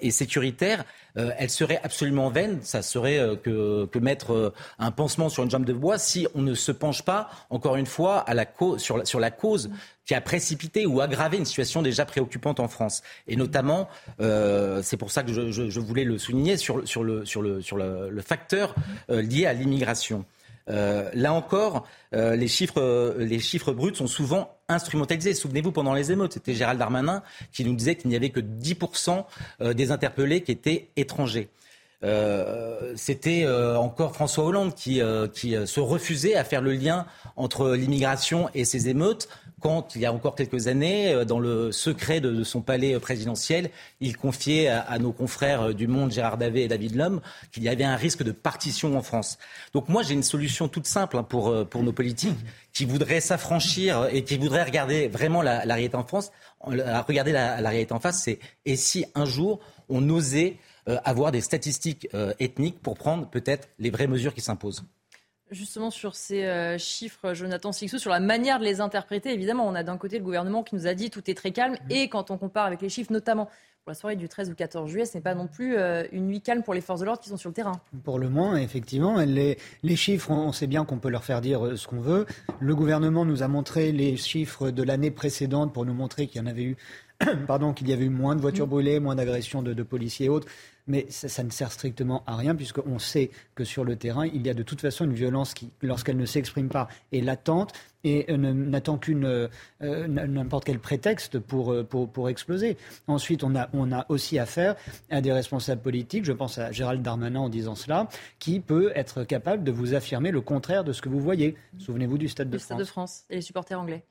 [0.00, 0.84] et sécuritaires,
[1.18, 2.60] euh, elle serait absolument vaine.
[2.62, 6.72] Ça serait que, mettre un pansement sur une jambe de bois si on ne se
[6.72, 8.46] penche pas, encore une fois, à la
[8.78, 9.70] sur, sur la cause
[10.04, 13.02] qui a précipité ou aggravé une situation déjà préoccupante en France.
[13.28, 13.88] Et notamment,
[14.18, 18.22] c'est pour ça que je, voulais le souligner sur, sur, le, sur, le, sur le,
[18.22, 18.74] facteur
[19.08, 20.24] lié à l'immigration.
[20.70, 25.34] Euh, là encore, euh, les, chiffres, euh, les chiffres bruts sont souvent instrumentalisés.
[25.34, 29.24] Souvenez-vous, pendant les émeutes, c'était Gérald Darmanin qui nous disait qu'il n'y avait que 10%
[29.74, 31.48] des interpellés qui étaient étrangers.
[32.96, 35.00] c'était encore François Hollande qui,
[35.34, 39.28] qui se refusait à faire le lien entre l'immigration et ces émeutes
[39.62, 43.70] quand, il y a encore quelques années, euh, dans le secret de, son palais présidentiel,
[44.00, 47.20] il confiait à, nos confrères euh, du Monde, Gérard Davet et David Lhomme,
[47.52, 49.38] qu'il y avait un risque de partition en France.
[49.72, 52.36] Donc moi, j'ai une solution toute simple hein, pour, euh, pour nos politiques
[52.72, 56.32] qui voudraient s'affranchir et qui voudraient regarder vraiment la, réalité en France.
[56.60, 62.08] Regarder la, réalité en face, c'est et si un jour on osait avoir des statistiques
[62.38, 64.84] ethniques pour prendre peut-être les vraies mesures qui s'imposent?
[65.52, 69.74] Justement, sur ces euh, chiffres, Jonathan Sixou, sur la manière de les interpréter, évidemment, on
[69.74, 71.92] a d'un côté le gouvernement qui nous a dit tout est très calme, mmh.
[71.92, 73.50] et quand on compare avec les chiffres, notamment
[73.84, 76.26] pour la soirée du 13 ou 14 juillet, ce n'est pas non plus euh, une
[76.26, 77.80] nuit calme pour les forces de l'ordre qui sont sur le terrain.
[78.04, 79.18] Pour le moins, effectivement.
[79.18, 82.26] Les, les chiffres, on sait bien qu'on peut leur faire dire euh, ce qu'on veut.
[82.60, 86.44] Le gouvernement nous a montré les chiffres de l'année précédente pour nous montrer qu'il y
[86.44, 86.76] en avait eu
[87.46, 88.70] pardon, qu'il y avait eu moins de voitures mmh.
[88.70, 90.48] brûlées, moins d'agressions de, de, policiers et autres
[90.86, 94.50] mais ça, ne sert strictement à rien puisqu'on sait que sur le terrain, il y
[94.50, 97.72] a de toute façon une violence qui, lorsqu'elle ne s'exprime pas, est latente
[98.04, 102.76] et n'attend qu'une euh, n'importe quel prétexte pour, euh, pour, pour, exploser.
[103.06, 104.74] Ensuite, on a, on a aussi affaire
[105.08, 108.08] à des responsables politiques, je pense à Gérald Darmanin en disant cela,
[108.40, 111.54] qui peut être capable de vous affirmer le contraire de ce que vous voyez.
[111.78, 112.66] Souvenez-vous du Stade de France.
[112.66, 114.02] Stade de France et les supporters anglais.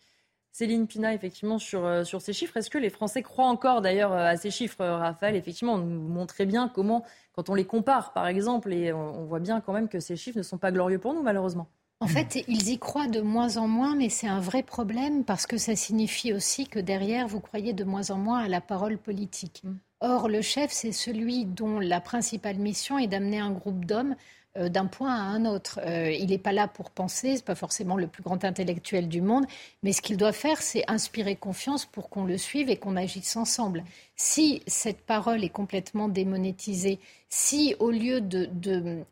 [0.52, 2.58] Céline Pina, effectivement, sur, euh, sur ces chiffres.
[2.58, 5.36] Est-ce que les Français croient encore, d'ailleurs, euh, à ces chiffres, euh, Raphaël?
[5.36, 9.40] Effectivement, on nous montrait bien comment, quand on les compare, par exemple, et on, voit
[9.40, 11.68] bien quand même que ces chiffres ne sont pas glorieux pour nous, malheureusement.
[12.02, 15.46] En fait, ils y croient de moins en moins, mais c'est un vrai problème parce
[15.46, 18.98] que ça signifie aussi que derrière, vous croyez de moins en moins à la parole
[18.98, 19.62] politique.
[19.64, 19.76] Mm.
[20.02, 24.16] Or, le chef, c'est celui dont la principale mission est d'amener un groupe d'hommes
[24.56, 25.80] d'un point à un autre.
[25.86, 29.22] Euh, il n'est pas là pour penser, c'est pas forcément le plus grand intellectuel du
[29.22, 29.46] monde,
[29.84, 33.36] mais ce qu'il doit faire, c'est inspirer confiance pour qu'on le suive et qu'on agisse
[33.36, 33.84] ensemble.
[34.16, 38.50] Si cette parole est complètement démonétisée, si au lieu de,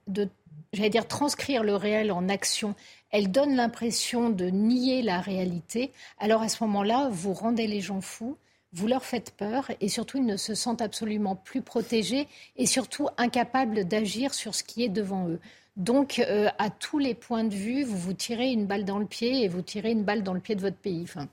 [0.08, 0.30] de
[0.73, 2.75] j'allais dire, transcrire le réel en action,
[3.12, 8.02] elle donne l'impression de nier la réalité, alors à ce moment-là, vous rendez les gens
[8.02, 8.38] fous
[8.73, 13.10] vous leur faites peur et surtout ils ne se sentent absolument plus protégés et surtout
[13.17, 15.39] incapables d'agir sur ce qui est devant eux.
[15.77, 19.05] Donc, euh, à tous les points de vue, vous vous tirez une balle dans le
[19.05, 21.03] pied et vous tirez une balle dans le pied de votre pays.
[21.03, 21.27] Enfin,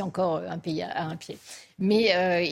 [0.00, 1.38] encore un pays à un pied.
[1.78, 2.44] Mais euh,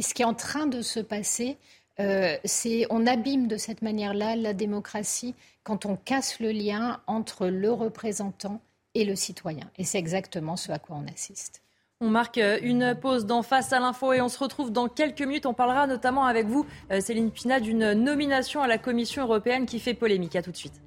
[0.00, 1.56] ce qui est en train de se passer,
[2.00, 7.46] euh, c'est on abîme de cette manière-là la démocratie quand on casse le lien entre
[7.46, 8.60] le représentant
[8.94, 9.70] et le citoyen.
[9.78, 11.63] Et c'est exactement ce à quoi on assiste.
[12.04, 15.22] On marque euh, une pause dans Face à l'info et on se retrouve dans quelques
[15.22, 15.46] minutes.
[15.46, 19.80] On parlera notamment avec vous, euh, Céline Pina, d'une nomination à la Commission européenne qui
[19.80, 20.36] fait polémique.
[20.44, 20.82] Tout de suite.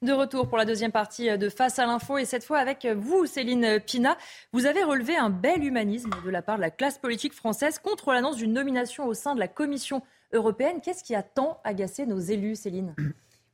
[0.00, 2.86] De retour pour la deuxième partie euh, de Face à l'info et cette fois avec
[2.86, 4.16] vous, Céline Pina.
[4.54, 8.14] Vous avez relevé un bel humanisme de la part de la classe politique française contre
[8.14, 10.00] l'annonce d'une nomination au sein de la Commission
[10.32, 10.80] européenne.
[10.82, 12.94] Qu'est-ce qui a tant agacé nos élus, Céline?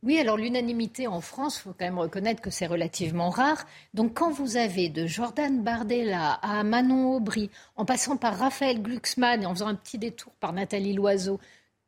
[0.02, 3.66] Oui, alors l'unanimité en France, il faut quand même reconnaître que c'est relativement rare.
[3.94, 9.44] Donc quand vous avez de Jordan Bardella à Manon Aubry, en passant par Raphaël Glucksmann
[9.44, 11.38] et en faisant un petit détour par Nathalie Loiseau,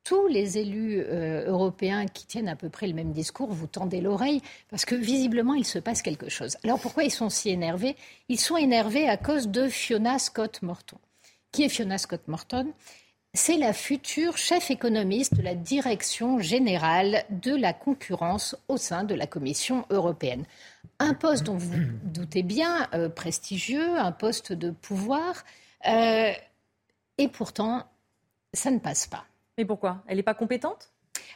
[0.04, 4.00] tous les élus euh, européens qui tiennent à peu près le même discours, vous tendez
[4.00, 6.56] l'oreille parce que visiblement il se passe quelque chose.
[6.62, 7.96] Alors pourquoi ils sont si énervés?
[8.28, 10.98] Ils sont énervés à cause de Fiona Scott Morton.
[11.50, 12.72] Qui est Fiona Scott Morton
[13.34, 19.14] c'est la future chef économiste de la direction générale de la concurrence au sein de
[19.14, 20.44] la Commission européenne.
[21.00, 25.44] Un poste dont vous doutez bien euh, prestigieux, un poste de pouvoir,
[25.86, 26.32] euh,
[27.18, 27.84] et pourtant,
[28.52, 29.24] ça ne passe pas.
[29.58, 30.02] Mais pourquoi?
[30.06, 30.90] Elle n'est pas compétente?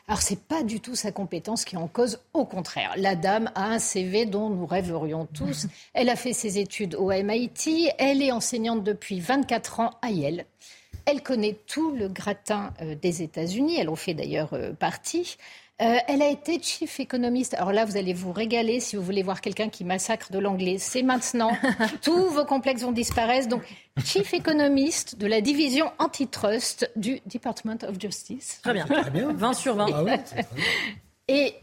[0.07, 2.95] Alors, ce n'est pas du tout sa compétence qui est en cause, au contraire.
[2.97, 5.67] La dame a un CV dont nous rêverions tous.
[5.93, 10.47] Elle a fait ses études au MIT, elle est enseignante depuis 24 ans à Yale.
[11.11, 13.77] Elle connaît tout le gratin euh, des États-Unis.
[13.79, 15.39] Elle en fait d'ailleurs euh, partie.
[15.81, 17.55] Euh, elle a été chief économiste.
[17.55, 20.77] Alors là, vous allez vous régaler si vous voulez voir quelqu'un qui massacre de l'anglais.
[20.79, 21.57] C'est maintenant.
[22.03, 23.49] Tous vos complexes vont disparaître.
[23.49, 23.63] Donc,
[24.05, 28.61] chief économiste de la division antitrust du Department of Justice.
[28.63, 28.85] Très bien.
[28.85, 29.33] Très bien.
[29.33, 29.87] 20 sur 20.
[29.95, 30.17] Ah
[31.29, 31.55] et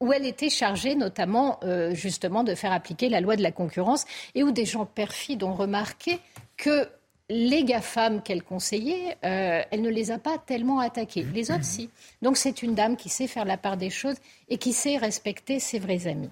[0.00, 1.58] où elle était chargée notamment
[1.90, 4.04] justement de faire appliquer la loi de la concurrence
[4.36, 6.20] et où des gens perfides ont remarqué
[6.56, 6.88] que
[7.30, 11.24] les GAFAM qu'elle conseillait, euh, elle ne les a pas tellement attaqués.
[11.34, 11.90] Les autres, si.
[12.22, 14.16] Donc c'est une dame qui sait faire la part des choses
[14.48, 16.30] et qui sait respecter ses vrais amis.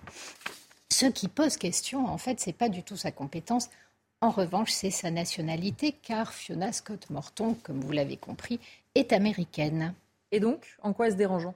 [0.91, 3.69] Ce qui pose question, en fait, ce n'est pas du tout sa compétence.
[4.23, 8.59] En revanche, c'est sa nationalité, car Fiona Scott Morton, comme vous l'avez compris,
[8.95, 9.95] est américaine.
[10.33, 11.55] Et donc, en quoi est-ce dérangeant?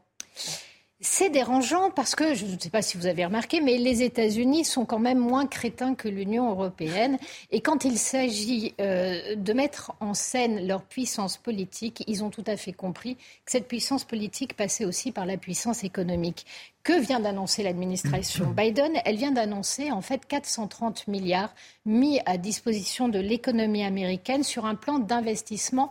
[1.02, 4.66] C'est dérangeant parce que, je ne sais pas si vous avez remarqué, mais les États-Unis
[4.66, 7.18] sont quand même moins crétins que l'Union européenne.
[7.50, 12.44] Et quand il s'agit euh, de mettre en scène leur puissance politique, ils ont tout
[12.46, 16.44] à fait compris que cette puissance politique passait aussi par la puissance économique.
[16.82, 18.92] Que vient d'annoncer l'administration Biden?
[19.06, 21.54] Elle vient d'annoncer en fait 430 milliards
[21.86, 25.90] mis à disposition de l'économie américaine sur un plan d'investissement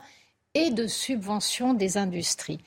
[0.53, 2.59] et de subvention des industries.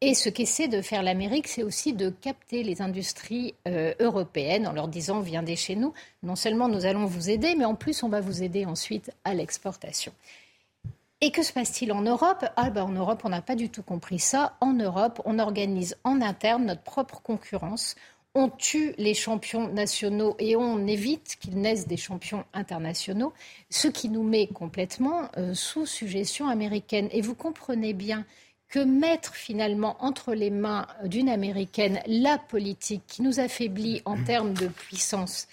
[0.00, 4.72] Et ce qu'essaie de faire l'Amérique, c'est aussi de capter les industries euh, européennes en
[4.72, 5.92] leur disant viendez chez nous.
[6.22, 9.34] Non seulement nous allons vous aider, mais en plus on va vous aider ensuite à
[9.34, 10.12] l'exportation.
[11.20, 12.44] Et que se passe-t-il en Europe?
[12.54, 14.56] Ah ben, En Europe, on n'a pas du tout compris ça.
[14.60, 17.96] En Europe, on organise en interne notre propre concurrence.
[18.36, 23.32] On tue les champions nationaux et on évite qu'ils naissent des champions internationaux,
[23.68, 27.08] ce qui nous met complètement euh, sous suggestion américaine.
[27.10, 28.24] Et vous comprenez bien
[28.68, 34.52] que mettre finalement entre les mains d'une Américaine la politique qui nous affaiblit en termes
[34.54, 35.48] de puissance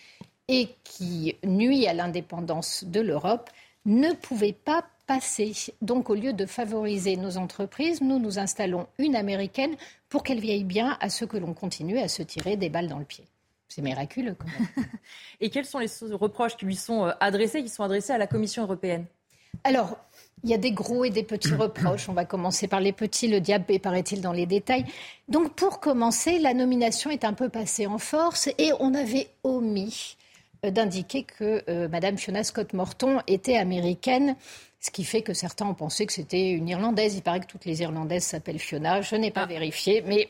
[0.47, 3.49] et qui nuit à l'indépendance de l'Europe
[3.85, 5.53] ne pouvait pas passer.
[5.81, 9.75] Donc au lieu de favoriser nos entreprises, nous nous installons une Américaine
[10.09, 12.99] pour qu'elle vieille bien à ce que l'on continue à se tirer des balles dans
[12.99, 13.25] le pied.
[13.67, 14.87] C'est miraculeux quand même.
[15.41, 18.27] et quels sont les reproches qui lui sont euh, adressés, qui sont adressés à la
[18.27, 19.05] Commission européenne?
[19.63, 19.97] Alors,
[20.45, 22.07] il y a des gros et des petits reproches.
[22.07, 23.27] On va commencer par les petits.
[23.27, 24.85] Le diable est, paraît-il, dans les détails.
[25.27, 30.17] Donc, pour commencer, la nomination est un peu passée en force et on avait omis
[30.63, 34.35] euh, d'indiquer que euh, Madame Fiona Scott Morton était américaine,
[34.79, 37.15] ce qui fait que certains ont pensé que c'était une Irlandaise.
[37.15, 39.01] Il paraît que toutes les Irlandaises s'appellent Fiona.
[39.01, 39.47] Je n'ai pas ah.
[39.47, 40.29] vérifié, mais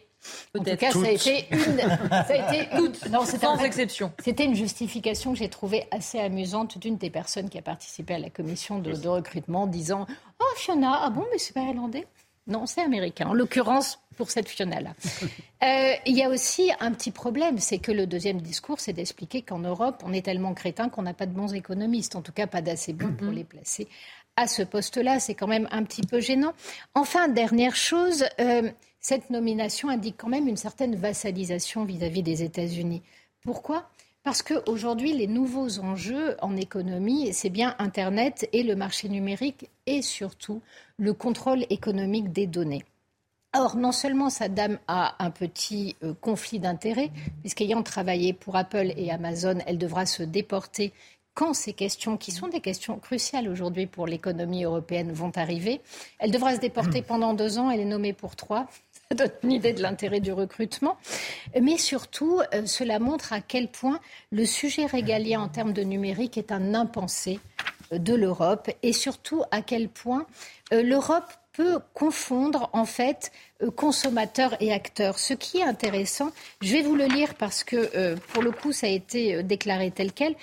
[0.58, 1.78] en tout cas, ça a été une.
[2.10, 4.12] Ça a été non, Sans exception.
[4.24, 8.20] C'était une justification que j'ai trouvée assez amusante d'une des personnes qui a participé à
[8.20, 10.06] la commission de, recrutement, disant
[10.40, 12.06] Oh, Fiona, ah bon, mais c'est pas irlandais?
[12.48, 13.28] Non, c'est américain.
[13.28, 14.94] En l'occurrence, pour cette Fiona-là.
[15.64, 19.42] Euh, il y a aussi un petit problème, c'est que le deuxième discours, c'est d'expliquer
[19.42, 22.46] qu'en Europe, on est tellement crétin qu'on n'a pas de bons économistes, en tout cas
[22.46, 23.34] pas d'assez bons pour mhm.
[23.34, 23.88] les placer
[24.36, 25.20] à ce poste-là.
[25.20, 26.54] C'est quand même un petit peu gênant.
[26.94, 28.70] Enfin, dernière chose, euh,
[29.08, 33.04] cette nomination indique quand même une certaine vassalisation vis-à-vis des États-Unis.
[33.44, 33.88] Pourquoi?
[34.24, 40.02] Parce qu'aujourd'hui, les nouveaux enjeux en économie, c'est bien Internet et le marché numérique et
[40.02, 40.64] surtout
[40.98, 42.84] le contrôle économique des données.
[43.56, 48.92] Or, non seulement sa dame a un petit euh, conflit d'intérêts, puisqu'ayant travaillé pour Apple
[48.98, 50.94] et Amazon, elle devra se déporter
[51.36, 55.82] quand ces questions, qui sont des questions cruciales aujourd'hui pour l'économie européenne, vont arriver.
[56.18, 58.68] Elle devra se déporter pendant deux ans, elle est nommée pour trois.
[59.12, 60.98] Ça donne une idée de l'intérêt du recrutement.
[61.62, 64.00] Mais surtout, euh, cela montre à quel point
[64.32, 67.40] le sujet régalien en termes de numérique est un impensé
[67.94, 70.26] euh, de l'Europe et surtout à quel point
[70.74, 73.32] euh, l'Europe peut confondre en fait
[73.78, 75.20] consommateurs et acteurs.
[75.20, 78.88] Ce qui est intéressant, je vais vous le lire parce que pour le coup ça
[78.88, 80.36] a été déclaré tel quel.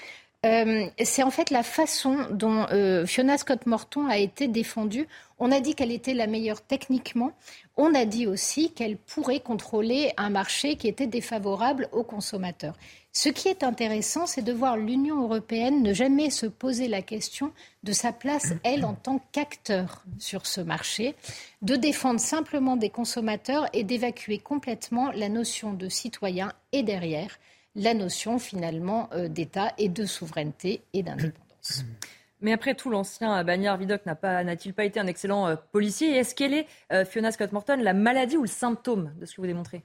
[0.44, 2.66] C'est en fait la façon dont
[3.06, 5.06] Fiona Scott Morton a été défendue.
[5.38, 7.32] On a dit qu'elle était la meilleure techniquement.
[7.76, 12.74] On a dit aussi qu'elle pourrait contrôler un marché qui était défavorable aux consommateurs.
[13.14, 17.52] Ce qui est intéressant, c'est de voir l'Union européenne ne jamais se poser la question
[17.82, 21.14] de sa place, elle, en tant qu'acteur sur ce marché,
[21.60, 27.38] de défendre simplement des consommateurs et d'évacuer complètement la notion de citoyen et derrière
[27.74, 31.84] la notion finalement euh, d'État et de souveraineté et d'indépendance.
[32.42, 36.16] Mais après tout, l'ancien Bagnard Vidocq n'a-t-il pas, été un excellent euh, policier?
[36.16, 39.40] Est-ce qu'elle est, euh, Fiona Scott Morton, la maladie ou le symptôme de ce que
[39.40, 39.82] vous démontrez?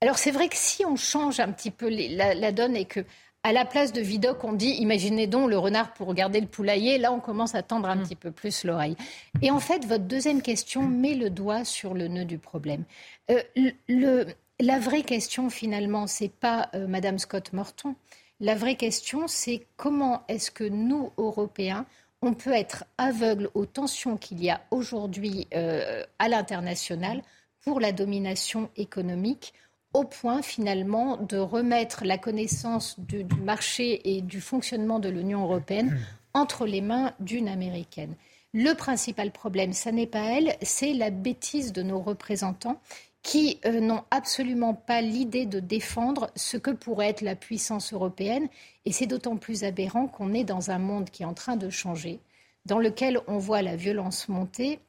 [0.00, 3.00] Alors c'est vrai que si on change un petit peu la, donne et que
[3.42, 6.98] à la place de Vidocq, on dit imaginez donc le renard pour regarder le poulailler.
[6.98, 8.02] Là, on commence à tendre un mm.
[8.02, 8.96] petit peu plus l'oreille.
[9.42, 12.84] Et en fait, votre deuxième question met le doigt sur le nœud du problème.
[13.30, 13.42] Euh,
[13.88, 14.26] le,
[14.60, 17.94] la vraie question, finalement, c'est pas Madame Scott Morton.
[18.40, 21.86] La vraie question, c'est comment est-ce que nous, Européens,
[22.22, 27.22] on peut être aveugle aux tensions qu'il y a aujourd'hui euh, à l'international
[27.60, 29.54] pour la domination économique,
[29.92, 35.42] au point finalement de remettre la connaissance du, du marché et du fonctionnement de l'Union
[35.42, 35.98] européenne
[36.34, 38.14] entre les mains d'une Américaine.
[38.54, 42.80] Le principal problème, ce n'est pas elle, c'est la bêtise de nos représentants
[43.28, 48.48] qui euh, n'ont absolument pas l'idée de défendre ce que pourrait être la puissance européenne.
[48.86, 51.68] Et c'est d'autant plus aberrant qu'on est dans un monde qui est en train de
[51.68, 52.20] changer,
[52.64, 54.80] dans lequel on voit la violence monter.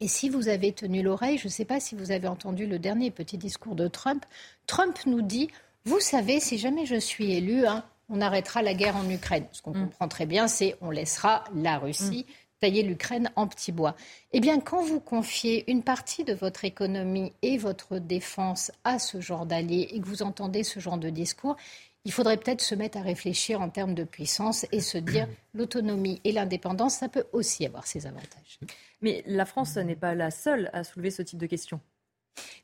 [0.00, 2.78] Et si vous avez tenu l'oreille, je ne sais pas si vous avez entendu le
[2.78, 4.24] dernier petit discours de Trump,
[4.66, 5.50] Trump nous dit,
[5.84, 9.44] vous savez, si jamais je suis élu, hein, on arrêtera la guerre en Ukraine.
[9.52, 9.88] Ce qu'on mm.
[9.88, 12.24] comprend très bien, c'est on laissera la Russie.
[12.26, 13.94] Mm tailler l'Ukraine en petits bois.
[14.32, 19.20] Eh bien, quand vous confiez une partie de votre économie et votre défense à ce
[19.20, 21.58] genre d'alliés et que vous entendez ce genre de discours,
[22.06, 26.22] il faudrait peut-être se mettre à réfléchir en termes de puissance et se dire l'autonomie
[26.24, 28.58] et l'indépendance, ça peut aussi avoir ses avantages.
[29.02, 31.80] Mais la France n'est pas la seule à soulever ce type de questions.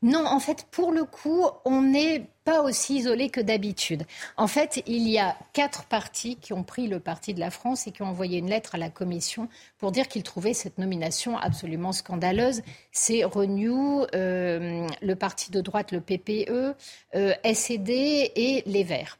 [0.02, 4.06] Non, en fait, pour le coup, on n'est pas aussi isolé que d'habitude.
[4.36, 7.86] En fait, il y a quatre partis qui ont pris le parti de la France
[7.86, 11.36] et qui ont envoyé une lettre à la Commission pour dire qu'ils trouvaient cette nomination
[11.36, 12.62] absolument scandaleuse.
[12.92, 16.74] C'est Renew, euh, le parti de droite, le PPE,
[17.14, 19.18] euh, SED et les Verts.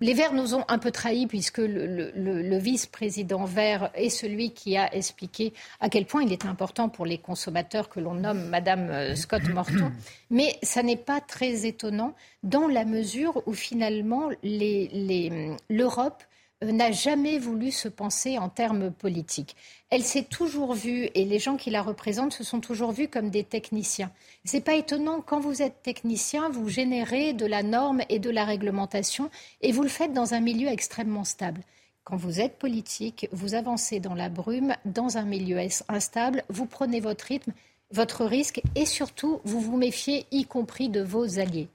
[0.00, 4.94] Les Verts nous ont un peu trahis puisque le, vice-président Vert est celui qui a
[4.94, 9.14] expliqué à quel point il était important pour les consommateurs que l'on nomme Madame euh,
[9.14, 9.92] Scott Morton.
[10.30, 17.38] Mais ça n'est pas très étonnant dans la mesure où finalement l'Europe euh, n'a jamais
[17.38, 19.56] voulu se penser en termes politiques.
[19.90, 23.30] Elle s'est toujours vue, et les gens qui la représentent se sont toujours vus comme
[23.30, 24.10] des techniciens.
[24.44, 28.44] C'est pas étonnant, quand vous êtes technicien, vous générez de la norme et de la
[28.44, 31.60] réglementation, et vous le faites dans un milieu extrêmement stable.
[32.04, 37.00] Quand vous êtes politique, vous avancez dans la brume, dans un milieu instable, vous prenez
[37.00, 37.52] votre rythme,
[37.90, 41.68] votre risque, et surtout, vous vous méfiez, y compris de vos alliés.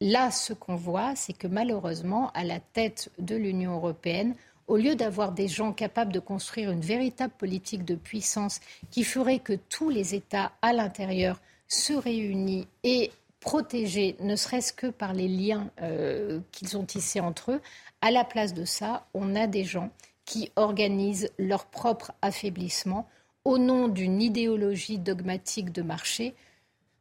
[0.00, 4.34] Là, ce qu'on voit, c'est que malheureusement, à la tête de l'Union européenne,
[4.66, 8.60] au lieu d'avoir des gens capables de construire une véritable politique de puissance
[8.90, 13.10] qui ferait que tous les États à l'intérieur se réunissent et
[13.40, 17.60] protégés, ne serait-ce que par les liens euh, qu'ils ont tissés entre eux,
[18.00, 19.90] à la place de ça, on a des gens
[20.24, 23.08] qui organisent leur propre affaiblissement
[23.44, 26.34] au nom d'une idéologie dogmatique de marché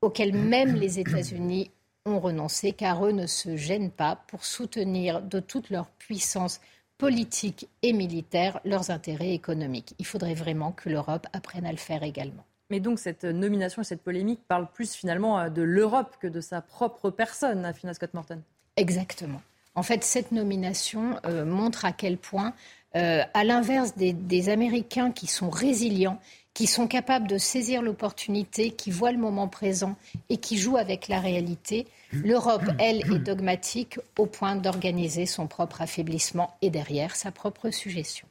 [0.02, 1.72] auquel même les États-Unis
[2.06, 6.62] ont renoncé car eux ne se gênent pas pour soutenir de toute leur puissance
[6.98, 9.96] politique et militaire leurs intérêts économiques.
[10.00, 12.44] Il faudrait vraiment que l'Europe apprenne à le faire également.
[12.70, 16.42] Mais donc cette nomination et cette polémique parlent plus finalement euh, de l'Europe que de
[16.42, 18.42] sa propre personne, Afina Scott Morton.
[18.76, 19.42] Exactement.
[19.76, 22.54] En fait, cette nomination euh, montre à quel point,
[22.96, 26.20] euh, à l'inverse des, Américains qui sont résilients,
[26.60, 29.96] qui sont capables de saisir l'opportunité, qui voient le moment présent
[30.28, 35.82] et qui jouent avec la réalité, l'Europe, elle, est dogmatique au point d'organiser son propre
[35.82, 38.28] affaiblissement et derrière sa propre suggestion.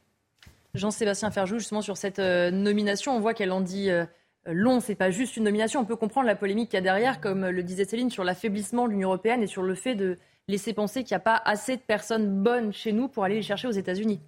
[0.74, 3.88] Jean-Sébastien Ferjou, justement sur cette nomination, on voit qu'elle en dit
[4.44, 4.80] long.
[4.80, 5.80] C'est pas juste une nomination.
[5.80, 8.88] On peut comprendre la polémique qu'il y a derrière, comme le disait Céline, sur l'affaiblissement
[8.88, 10.18] de l'Union européenne et sur le fait de
[10.48, 13.42] laisser penser qu'il n'y a pas assez de personnes bonnes chez nous pour aller les
[13.42, 14.20] chercher aux États-Unis.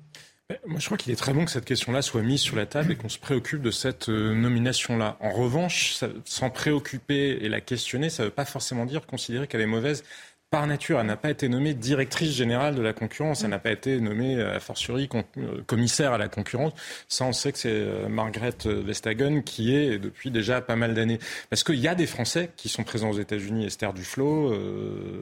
[0.66, 2.92] Moi, je crois qu'il est très bon que cette question-là soit mise sur la table
[2.92, 5.16] et qu'on se préoccupe de cette euh, nomination-là.
[5.20, 9.60] En revanche, s'en préoccuper et la questionner, ça ne veut pas forcément dire considérer qu'elle
[9.60, 10.02] est mauvaise
[10.50, 13.70] par nature, elle n'a pas été nommée directrice générale de la concurrence, elle n'a pas
[13.70, 16.72] été nommée, euh, a fortiori, euh, commissaire à la concurrence.
[17.06, 21.20] Ça, on sait que c'est euh, Margaret Vestager qui est depuis déjà pas mal d'années.
[21.50, 24.52] Parce qu'il y a des Français qui sont présents aux États-Unis, Esther Duflo,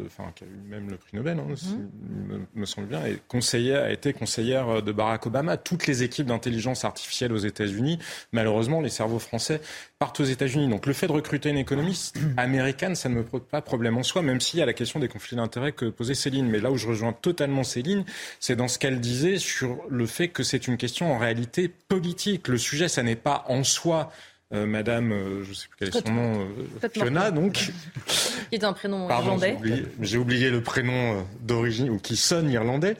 [0.07, 2.39] enfin, qui a eu même le prix Nobel, hein, mm-hmm.
[2.55, 5.59] me, semble bien, et conseillère, a été conseillère de Barack Obama.
[5.59, 7.99] Toutes les équipes d'intelligence artificielle aux États-Unis,
[8.33, 9.61] malheureusement, les cerveaux français
[9.99, 10.68] partent aux États-Unis.
[10.68, 14.05] Donc le fait de recruter une économiste américaine, ça ne me pose pas problème en
[14.05, 16.49] soi, même s'il y a la question des conflit d'intérêt que posait Céline.
[16.49, 18.05] Mais là où je rejoins totalement Céline,
[18.38, 22.46] c'est dans ce qu'elle disait sur le fait que c'est une question en réalité politique.
[22.46, 24.12] Le sujet, ça n'est pas en soi
[24.55, 26.49] euh, Madame, euh, je ne sais plus quel est son nom,
[26.82, 27.70] euh, Fiona, donc.
[28.49, 29.59] Qui est un prénom irlandais.
[30.01, 32.96] J'ai oublié, le prénom d'origine, ou qui sonne irlandais.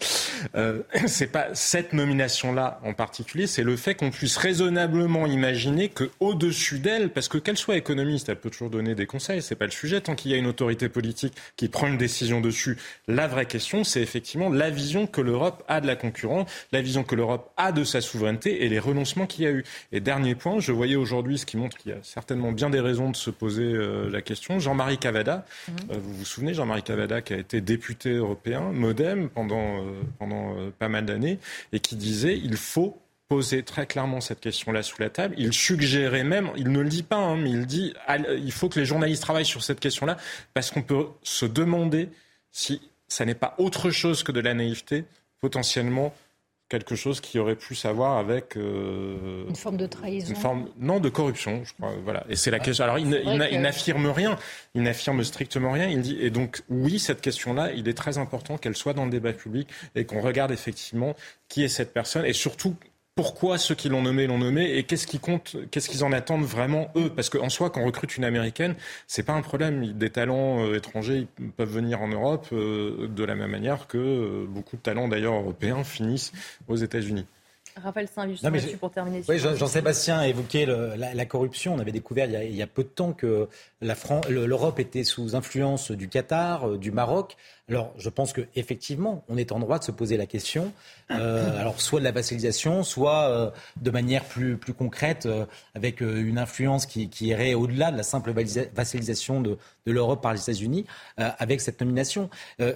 [1.07, 6.81] c'est pas cette nomination-là en particulier, c'est le fait qu'on puisse raisonnablement imaginer que au-dessus
[6.81, 9.71] d'elle, parce que qu'elle soit économiste, elle peut toujours donner des conseils, c'est pas le
[9.71, 10.03] sujet.
[10.03, 12.77] Tant qu'il y a une autorité politique qui prend une décision dessus,
[13.07, 17.05] la vraie question, c'est effectivement la vision que l'Europe a de la concurrence, la vision
[17.05, 19.65] que l'Europe a de sa souveraineté et les renoncements qu'il y a eu.
[19.93, 22.81] Et dernier point, je voyais aujourd'hui ce qui montre qu'il y a certainement bien des
[22.81, 24.59] raisons de se poser euh, la question.
[24.59, 25.75] Jean-Marie Cavada, mhm.
[25.91, 30.55] euh, vous vous souvenez, Jean-Marie Cavada qui a été député européen, modem, pendant, euh, pendant
[30.79, 31.39] pas mal d'années,
[31.73, 35.35] et qui disait il faut poser très clairement cette question-là sous la table.
[35.39, 37.93] Il suggérait même, il ne le dit pas, hein, mais il dit
[38.43, 40.17] il faut que les journalistes travaillent sur cette question-là,
[40.55, 42.09] parce qu'on peut se demander
[42.51, 45.05] si ça n'est pas autre chose que de la naïveté,
[45.41, 46.15] potentiellement
[46.69, 51.01] quelque chose qui aurait pu savoir avec euh, une forme de trahison, une forme non
[51.01, 51.93] de corruption, je crois.
[52.05, 52.25] Voilà.
[52.29, 52.85] Et c'est la question.
[52.85, 54.39] Alors il, n'affirme rien,
[54.75, 55.89] il n'affirme strictement rien.
[55.89, 59.11] Il dit et donc oui, cette question-là, il est très important qu'elle soit dans le
[59.11, 61.15] débat public et qu'on regarde effectivement
[61.49, 62.77] qui est cette personne et surtout
[63.19, 66.45] pourquoi ceux qui l'ont nommé l'ont nommé et qu'est-ce qui compte, qu'est-ce qu'ils en attendent
[66.45, 67.11] vraiment eux?
[67.11, 68.77] Parce qu'en soi, quand on recrute une américaine,
[69.09, 69.93] c'est pas un problème.
[69.95, 73.99] Des talents euh, étrangers ils peuvent venir en Europe euh, de la même manière que
[73.99, 76.31] euh, beaucoup de talents d'ailleurs européens finissent
[76.69, 77.27] aux États-Unis.
[77.83, 79.23] Raphaël Saint-Just, pour terminer.
[79.29, 81.75] Oui, Jean-Sébastien a évoqué la, corruption.
[81.75, 83.49] On avait découvert il y a, il y a peu de temps que
[83.81, 87.37] l'Europe était sous influence du Qatar, du Maroc.
[87.71, 90.73] Alors, je pense qu'effectivement, on est en droit de se poser la question,
[91.11, 96.01] euh, alors soit de la vassalisation, soit euh, de manière plus, plus concrète, euh, avec
[96.01, 98.33] une influence qui, irait au-delà de la simple
[98.75, 102.31] vassalisation de, de l'Europe par les États-Unis, avec cette nomination.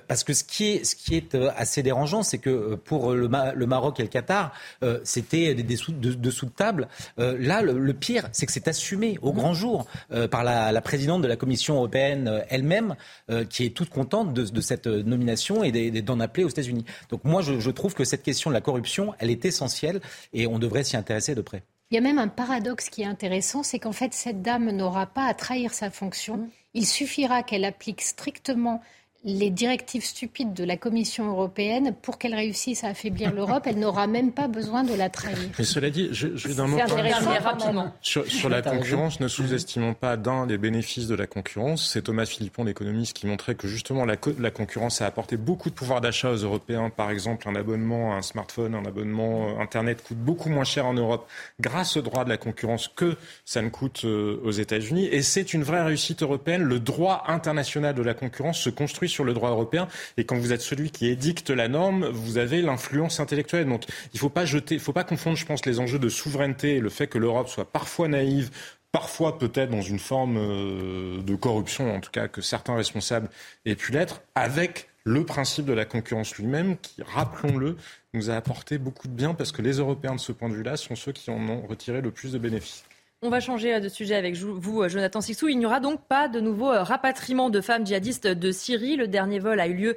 [0.08, 4.00] parce que ce qui est, ce qui est assez dérangeant, c'est que pour le, Maroc
[4.00, 4.52] et le Qatar,
[5.04, 6.88] c'était des, sous, de, de sous de table.
[7.16, 9.86] là, le, pire, c'est que c'est assumé au grand jour
[10.30, 12.96] par la, la, présidente de la Commission européenne elle-même,
[13.48, 16.84] qui est toute contente de, de cette euh, nomination et d'en appeler aux États-Unis.
[17.10, 20.00] Donc moi, je, trouve que cette question de la corruption, elle est essentielle
[20.32, 21.62] et on devrait s'y intéresser de près.
[21.90, 25.06] Il y a même un paradoxe qui est intéressant, c'est qu'en fait, cette dame n'aura
[25.06, 26.36] pas à trahir sa fonction.
[26.36, 26.50] Mmh.
[26.74, 28.80] Il suffira qu'elle applique strictement
[29.24, 33.62] les directives stupides de la Commission européenne pour qu'elle réussisse à affaiblir l'Europe.
[33.66, 35.48] Elle n'aura même pas besoin de la trahir.
[35.58, 37.92] Mais cela dit, je, je vais d'un mot rapidement.
[38.00, 41.88] Sur, sur la concurrence, ne sous-estimons pas d'un des bénéfices de la concurrence.
[41.92, 45.74] C'est Thomas Philippon, l'économiste, qui montrait que justement la, la concurrence a apporté beaucoup de
[45.74, 46.90] pouvoir d'achat aux Européens.
[46.90, 50.86] Par exemple, un abonnement à un smartphone, un abonnement euh, Internet coûte beaucoup moins cher
[50.86, 51.28] en Europe
[51.60, 55.06] grâce au droit de la concurrence que ça ne coûte euh, aux États-Unis.
[55.06, 56.62] Et c'est une vraie réussite européenne.
[56.62, 59.88] Le droit international de la concurrence se construit sur le droit européen.
[60.16, 63.68] Et quand vous êtes celui qui édicte la norme, vous avez l'influence intellectuelle.
[63.68, 67.06] Donc il ne faut pas confondre, je pense, les enjeux de souveraineté et le fait
[67.06, 68.50] que l'Europe soit parfois naïve,
[68.92, 73.28] parfois peut-être dans une forme euh, de corruption, en tout cas que certains responsables
[73.64, 77.76] aient pu l'être, avec le principe de la concurrence lui-même, qui, rappelons-le,
[78.14, 80.76] nous a apporté beaucoup de bien parce que les Européens, de ce point de vue-là,
[80.76, 82.84] sont ceux qui en ont retiré le plus de bénéfices.
[83.24, 85.46] On va changer de sujet avec vous, Jonathan Sixou.
[85.46, 88.96] Il n'y aura donc pas de nouveau rapatriement de femmes djihadistes de Syrie.
[88.96, 89.96] Le dernier vol a eu lieu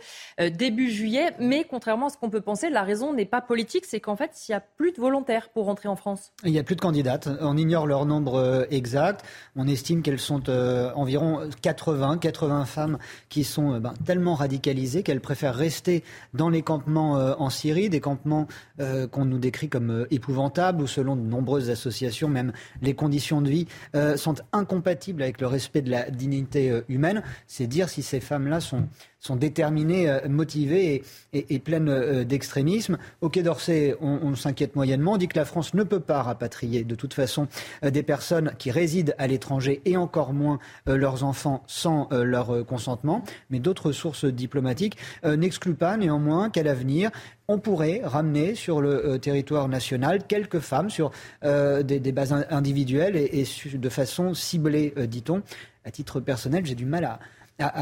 [0.51, 1.31] début juillet.
[1.39, 3.85] Mais contrairement à ce qu'on peut penser, la raison n'est pas politique.
[3.87, 6.33] C'est qu'en fait, il n'y a plus de volontaires pour rentrer en France.
[6.43, 7.27] Il n'y a plus de candidates.
[7.41, 9.25] On ignore leur nombre exact.
[9.55, 10.47] On estime qu'elles sont
[10.93, 12.99] environ 80, 80 femmes
[13.29, 16.03] qui sont ben, tellement radicalisées qu'elles préfèrent rester
[16.35, 18.45] dans les campements en Syrie, des campements
[18.77, 22.53] qu'on nous décrit comme épouvantables ou selon de nombreuses associations, même
[22.83, 27.23] les conditions de vie euh, sont incompatibles avec le respect de la dignité euh, humaine.
[27.47, 28.87] C'est dire si ces femmes-là sont,
[29.25, 31.03] sont déterminées, euh, motivées
[31.33, 32.97] et, pleines d'extrémisme.
[33.21, 35.13] Au Quai d'Orsay, on, s'inquiète moyennement.
[35.13, 37.47] On dit que la France ne peut pas rapatrier de toute façon
[37.83, 43.23] des personnes qui résident à l'étranger et encore moins leurs enfants sans leur consentement.
[43.49, 47.11] Mais d'autres sources diplomatiques n'excluent pas néanmoins qu'à l'avenir,
[47.47, 51.11] on pourrait ramener sur le euh, territoire national quelques femmes sur
[51.43, 55.43] euh, des, bases individuelles et, de façon ciblée, euh, dit-on.
[55.83, 57.19] À titre personnel, j'ai du mal à,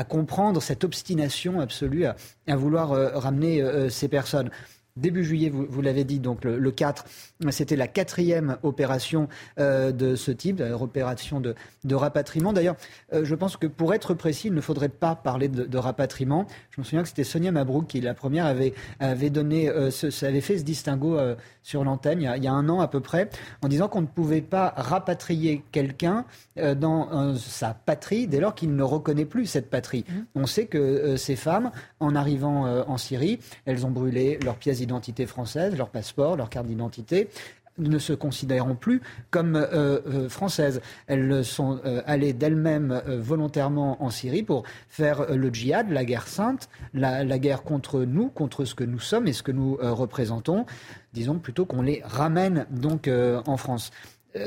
[0.08, 4.50] comprendre cette obstination absolue à, vouloir ramener ces personnes.
[4.96, 7.06] Début juillet, vous, l'avez dit, donc le, 4,
[7.50, 9.28] c'était la quatrième opération
[9.60, 11.56] euh, de ce type, euh, opération de,
[11.96, 12.54] rapatriement.
[12.54, 12.76] D'ailleurs,
[13.12, 16.46] euh, je pense que pour être précis, il ne faudrait pas parler de, rapatriement.
[16.70, 20.42] Je me souviens que c'était Sonia Mabrouk qui, la première, avait, avait, donné, ce, avait
[20.42, 21.18] fait ce distinguo
[21.64, 23.30] sur l'antenne il, y a un an à peu près,
[23.64, 26.26] en disant qu'on ne pouvait pas rapatrier quelqu'un
[26.56, 30.06] dans sa patrie dès lors qu'il ne reconnaît plus cette patrie.
[30.08, 30.14] Mmh.
[30.36, 35.26] On sait que ces femmes, en arrivant en Syrie, elles ont brûlé leurs pièces d'identité
[35.26, 37.30] française, leur passeport, leur carte d'identité
[37.78, 40.82] ne se considéreront plus comme euh, euh, françaises.
[41.08, 46.70] Elles sont euh, allées d'elles-mêmes volontairement en Syrie pour faire le djihad, la guerre sainte,
[46.94, 50.66] la, la, guerre contre nous, contre ce que nous sommes et ce que nous représentons.
[51.14, 53.92] Disons plutôt qu'on les ramène donc en France.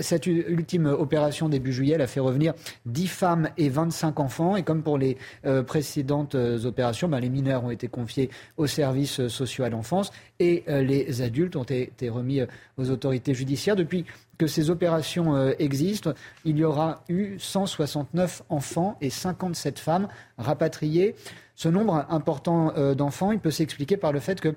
[0.01, 2.55] Cette ultime opération début juillet, a fait revenir
[2.87, 4.57] 10 femmes et 25 enfants.
[4.57, 8.67] Et comme pour les euh, précédentes euh, opérations, ben, les mineurs ont été confiés aux
[8.67, 10.11] services sociaux à l'enfance
[10.41, 12.41] et euh, les adultes ont été remis
[12.77, 13.77] aux autorités judiciaires.
[13.77, 14.05] Depuis
[14.39, 16.13] que ces opérations existent,
[16.45, 21.15] il y aura eu 169 enfants et 57 femmes rapatriées.
[21.55, 24.55] Ce nombre important d'enfants, il peut s'expliquer par le fait que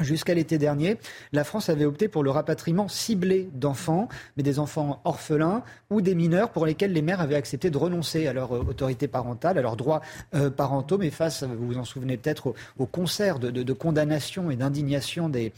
[0.00, 0.96] Jusqu'à l'été dernier,
[1.32, 6.14] la France avait opté pour le rapatriement ciblé d'enfants, mais des enfants orphelins ou des
[6.14, 9.62] mineurs pour lesquels les mères avaient accepté de renoncer à leur euh, autorité parentale, à
[9.62, 10.00] leurs droits
[10.34, 15.28] euh, parentaux, mais face, vous vous en souvenez peut-être, au, concert de, condamnation et d'indignation
[15.28, 15.52] des,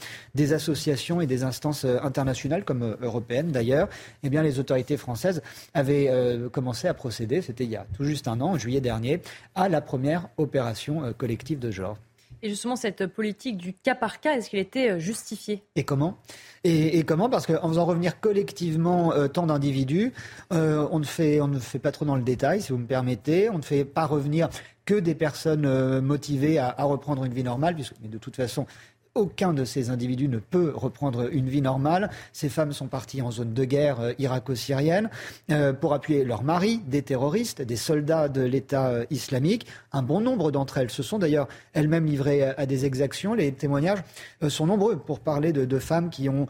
[0.52, 3.88] associations et des instances euh, internationales, comme européennes d'ailleurs,
[4.22, 5.42] eh bien les autorités françaises
[5.74, 6.10] avaient
[6.50, 9.20] commencé à procéder, c'était il y a tout juste un an, en juillet dernier,
[9.54, 11.96] à la première opération collective de genre.
[12.44, 16.18] Et justement, cette politique du cas par cas, est-ce qu'elle était euh, justifiée Et comment?
[16.64, 17.28] Et, comment?
[17.28, 20.12] Parce qu'en faisant revenir collectivement euh, tant d'individus,
[20.52, 21.38] euh, on, ne fait,
[21.80, 23.48] pas trop dans le détail, si vous me permettez.
[23.48, 24.48] On ne fait pas revenir
[24.84, 28.66] que des personnes motivées à, reprendre une vie normale, puisque mais de toute façon,
[29.14, 32.10] aucun de ces individus ne peut reprendre une vie normale.
[32.32, 35.10] Ces femmes sont parties en zone de guerre euh, irako-syrienne
[35.50, 39.66] euh, pour appuyer leurs maris, des terroristes, des soldats de l'État euh, islamique.
[39.92, 43.34] Un bon nombre d'entre elles se sont d'ailleurs elles-mêmes livrées à, des exactions.
[43.34, 44.02] Les témoignages
[44.48, 46.46] sont nombreux pour parler de, femmes qui ont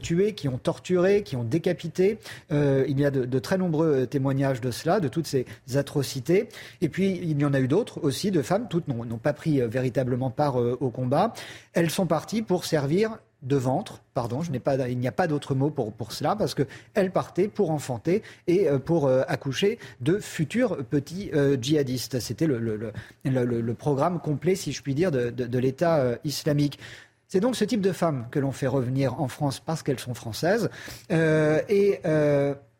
[0.00, 2.18] tué, qui ont torturé, qui ont décapité.
[2.50, 6.48] il y a de, de, très nombreux témoignages de cela, de toutes ces atrocités.
[6.80, 9.60] Et puis il y en a eu d'autres aussi, de femmes, toutes n'ont pas pris
[9.60, 11.32] véritablement part au combat
[11.74, 15.26] elles sont parties pour servir de ventre, pardon, je n'ai pas, il n'y a pas
[15.26, 19.78] d'autre mot pour, pour cela, parce qu'elles partaient pour enfanter et euh, pour euh, accoucher
[20.00, 22.20] de futurs petits euh, djihadistes.
[22.20, 22.92] C'était le, le,
[23.24, 26.78] le, programme complet, si je puis dire, de, de, l'État islamique.
[27.28, 30.14] C'est donc ce type de femmes que l'on fait revenir en France parce qu'elles sont
[30.14, 30.70] françaises.
[31.10, 32.00] et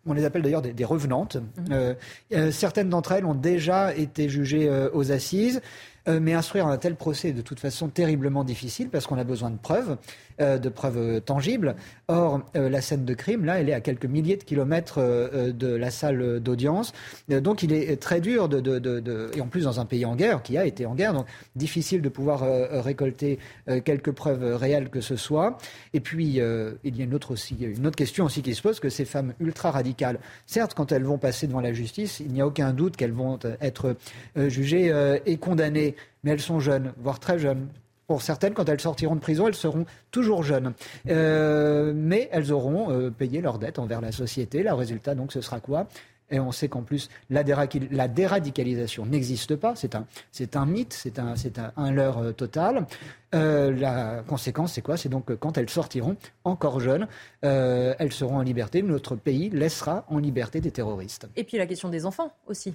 [0.06, 1.36] on les appelle d'ailleurs des, des, revenantes.
[1.36, 2.50] Mmh.
[2.50, 5.60] certaines d'entre elles ont déjà été jugées aux assises.
[6.06, 9.24] Euh, mais instruire un tel procès est de toute façon terriblement difficile parce qu'on a
[9.24, 9.96] besoin de preuves,
[10.40, 11.76] euh, de preuves tangibles.
[12.08, 15.74] Or, euh, la scène de crime, là, elle est à quelques milliers de kilomètres de
[15.74, 16.92] la salle d'audience.
[17.28, 20.58] donc, il est très dur de, Et en plus, dans un pays en guerre, qui
[20.58, 21.26] a été en guerre, donc
[21.56, 22.42] difficile de pouvoir
[22.84, 23.38] récolter
[23.84, 25.58] quelques preuves réelles que ce soit.
[25.92, 28.80] Et puis, il y a une autre, aussi, une autre question aussi qui se pose,
[28.80, 32.46] que ces femmes ultra-radicales, certes, quand elles vont passer devant la justice, il n'y a
[32.46, 33.96] aucun doute qu'elles vont être
[34.36, 34.92] jugées
[35.26, 35.93] et condamnées
[36.24, 37.68] mais elles sont jeunes, voire très jeunes.
[38.06, 40.74] Pour certaines, quand elles sortiront de prison, elles seront toujours jeunes.
[41.08, 44.62] Euh, mais elles auront euh, payé leurs dettes envers la société.
[44.62, 45.86] Le résultat, donc, ce sera quoi?
[46.30, 49.74] Et on sait qu'en plus, la, déradicalisation n'existe pas.
[49.76, 50.06] C'est un,
[50.54, 52.86] un mythe, c'est un, c'est un, leurre euh, total.
[53.32, 54.96] La conséquence, c'est quoi?
[54.96, 57.08] C'est donc que quand elles sortiront, encore jeunes,
[57.42, 58.80] elles seront en liberté.
[58.80, 61.26] Notre pays laissera en liberté des terroristes.
[61.34, 62.74] Et puis la question des enfants aussi.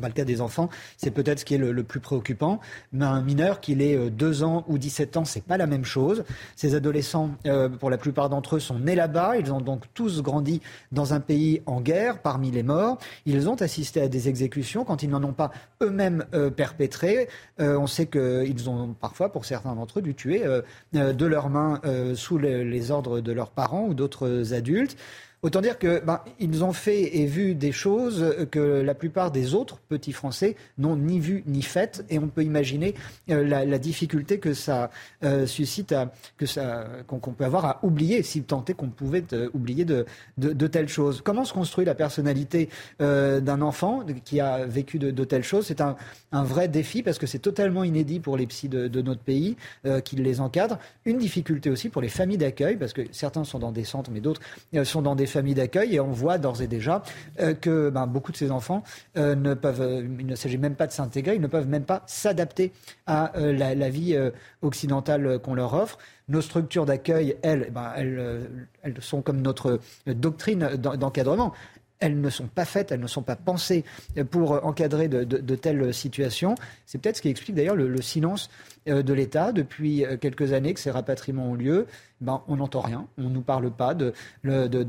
[0.00, 2.60] Bah, le cas des enfants, c'est peut-être ce qui est le, plus préoccupant.
[2.92, 5.84] Mais un mineur, qu'il ait 2 euh, ans ou 17 ans, c'est pas la même
[5.84, 6.24] chose.
[6.56, 9.36] Ces adolescents, euh, pour la plupart d'entre eux, sont nés là-bas.
[9.36, 10.60] Ils ont donc tous grandi
[10.92, 12.98] dans un pays en guerre, parmi les morts.
[13.26, 15.50] Ils ont assisté à des exécutions quand ils n'en ont pas
[15.82, 17.28] eux-mêmes euh, perpétré.
[17.58, 20.44] on sait qu'ils ont parfois, pour certains d'entre eux, dû tuer
[20.92, 21.80] de leurs mains
[22.14, 24.96] sous les ordres de leurs parents ou d'autres adultes.
[25.44, 29.54] Autant dire que ben, ils ont fait et vu des choses que la plupart des
[29.54, 32.94] autres petits Français n'ont ni vu ni faites, et on peut imaginer
[33.28, 34.90] euh, la, difficulté que ça
[35.22, 35.94] euh, suscite,
[36.38, 40.06] que ça qu'on peut avoir à oublier, si tant est qu'on pouvait euh, oublier de,
[40.38, 41.20] de, telles choses.
[41.22, 45.66] Comment se construit la personnalité d'un enfant qui a vécu de, telles choses?
[45.66, 45.96] C'est un,
[46.32, 49.56] un, vrai défi parce que c'est totalement inédit pour les psys de, notre pays
[50.04, 50.78] qui les encadrent.
[51.04, 54.20] Une difficulté aussi pour les familles d'accueil parce que certains sont dans des centres, mais
[54.20, 54.40] d'autres
[54.84, 57.02] sont dans des familles d'accueil et on voit d'ores et déjà
[57.40, 58.82] euh, que ben, beaucoup de ces enfants
[59.16, 61.84] euh, ne peuvent, euh, il ne s'agit même pas de s'intégrer, ils ne peuvent même
[61.84, 62.72] pas s'adapter
[63.06, 64.16] à la, vie
[64.62, 65.98] occidentale qu'on leur offre.
[66.28, 68.48] Nos structures d'accueil, elles, ben, elles,
[68.82, 71.52] elles sont comme notre doctrine d'encadrement
[72.00, 73.84] elles ne sont pas faites, elles ne sont pas pensées
[74.30, 76.54] pour encadrer de, telles situations.
[76.86, 78.50] C'est peut-être ce qui explique d'ailleurs le, silence
[78.88, 81.86] euh, de l'État depuis euh, quelques années que ces rapatriements ont lieu.
[82.20, 84.12] Ben, on n'entend rien, on ne nous parle pas de,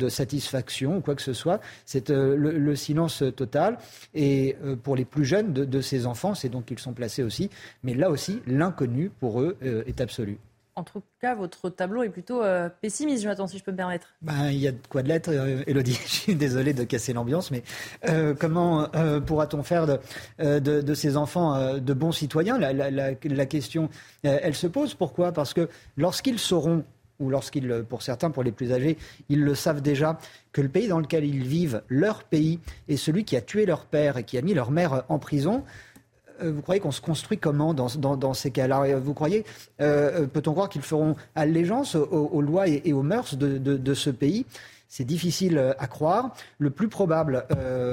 [0.09, 1.61] satisfaction ou quoi que ce soit.
[1.85, 3.77] C'est euh, le, silence total.
[4.13, 7.49] Et pour les plus jeunes de, ces enfants, c'est donc qu'ils sont placés aussi.
[7.83, 10.37] Mais là aussi, l'inconnu pour eux est absolu
[10.78, 14.07] en tout cas, votre tableau est plutôt euh, pessimiste, Jonathan, si je peux me permettre.
[14.21, 15.93] Ben, il y a de quoi de l'être, euh, Elodie.
[16.05, 17.63] Je suis désolé de casser l'ambiance, mais
[18.09, 18.89] euh, comment
[19.26, 22.57] pourra-t-on faire de, ces enfants de bons citoyens?
[22.57, 23.89] La, question,
[24.23, 24.95] elle se pose.
[24.95, 25.32] Pourquoi?
[25.32, 26.84] Parce que lorsqu'ils sauront
[27.19, 28.97] ou lorsqu'ils, pour certains, pour les plus âgés,
[29.30, 30.19] ils le savent déjà,
[30.51, 32.59] que le pays dans lequel ils vivent, leur pays,
[32.89, 35.63] est celui qui a tué leur père et qui a mis leur mère en prison,
[35.63, 35.94] euh,
[36.41, 39.45] vous croyez qu'on se construit comment dans, ces cas-là euh, Vous croyez,
[39.81, 44.45] euh, peut-on croire qu'ils feront allégeance aux, lois et, aux mœurs de, ce pays?
[44.88, 46.33] C'est difficile à croire.
[46.57, 47.45] Le plus probable,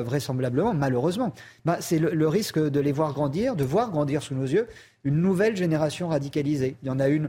[0.05, 1.33] vraisemblablement, malheureusement,
[1.65, 4.69] bah, c'est le, risque de les voir grandir, de voir grandir sous nos yeux
[5.05, 6.77] une nouvelle génération radicalisée.
[6.85, 7.29] Il y en a une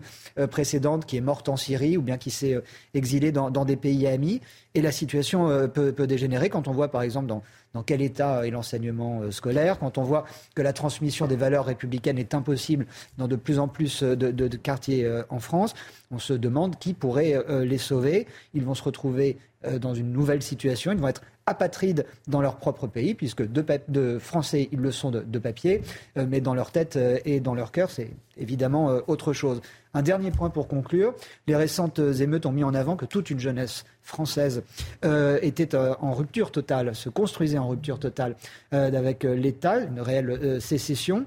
[0.51, 2.61] précédente qui est morte en Syrie ou bien qui s'est
[2.93, 4.41] exilée dans, des pays amis.
[4.76, 7.41] Et la situation peut, dégénérer quand on voit, par exemple, dans,
[7.74, 11.65] dans quel état est l'enseignement euh, scolaire, quand on voit que la transmission des valeurs
[11.65, 12.86] républicaines est impossible
[13.17, 15.74] dans de plus en plus euh, de, quartiers euh, en France,
[16.11, 18.28] on se demande qui pourrait les sauver.
[18.53, 19.38] Ils vont se retrouver
[19.80, 24.70] dans une nouvelle situation, ils vont être apatrides dans leur propre pays, puisque de, Français,
[24.72, 25.82] ils le sont de, papier,
[26.16, 29.62] mais dans leur tête et dans leur cœur, c'est évidemment autre chose.
[29.96, 31.14] Un dernier point pour conclure.
[31.46, 34.64] Les récentes émeutes ont mis en avant que toute une jeunesse française
[35.06, 38.36] euh, était euh, en rupture totale, se construisait en rupture totale
[38.74, 41.26] euh, avec l'État, une réelle sécession.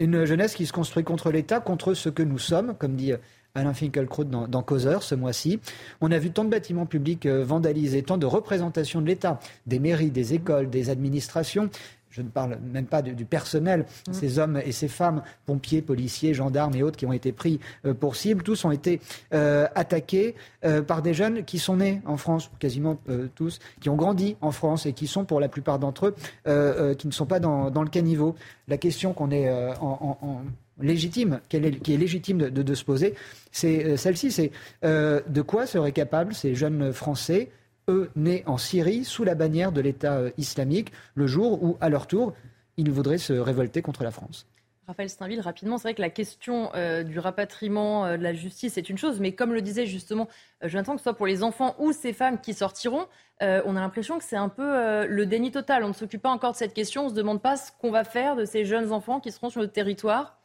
[0.00, 3.12] Une jeunesse qui se construit contre l'État, contre ce que nous sommes, comme dit
[3.54, 5.60] Alain Finkielkraut dans, dans, Causeur ce mois-ci.
[6.00, 10.10] On a vu tant de bâtiments publics vandalisés, tant de représentations de l'État, des mairies,
[10.10, 11.70] des écoles, des administrations,
[12.10, 14.12] je ne parle même pas du, personnel, mmh.
[14.12, 17.94] ces hommes et ces femmes, pompiers, policiers, gendarmes et autres qui ont été pris euh,
[17.94, 19.00] pour cible, tous ont été
[19.34, 20.34] euh, attaqués
[20.64, 22.98] euh, par des jeunes qui sont nés en France, quasiment
[23.34, 27.06] tous, qui ont grandi en France et qui sont pour la plupart d'entre eux, qui
[27.06, 28.34] ne sont pas dans, le caniveau.
[28.66, 29.48] La question qu'on est
[29.80, 30.42] en,
[30.80, 33.14] légitime, qui est légitime de, se poser,
[33.52, 34.50] c'est celle-ci, c'est
[34.82, 37.50] de quoi seraient capables ces jeunes Français
[37.88, 41.88] eux, nés en Syrie, sous la bannière de l'État euh, islamique, le jour où, à
[41.88, 42.34] leur tour,
[42.76, 44.46] ils voudraient se révolter contre la France?
[44.86, 48.78] Raphaël Steinville, rapidement, c'est vrai que la question euh, du rapatriement euh, de la justice
[48.78, 50.28] est une chose, mais comme le disait justement
[50.62, 53.06] Jonathan, que ce soit pour les enfants ou ces femmes qui sortiront,
[53.40, 55.84] on a l'impression que c'est un peu le déni total.
[55.84, 57.92] On ne s'occupe pas encore de cette question, on ne se demande pas ce qu'on
[57.92, 60.37] va faire de ces jeunes enfants qui seront sur le territoire.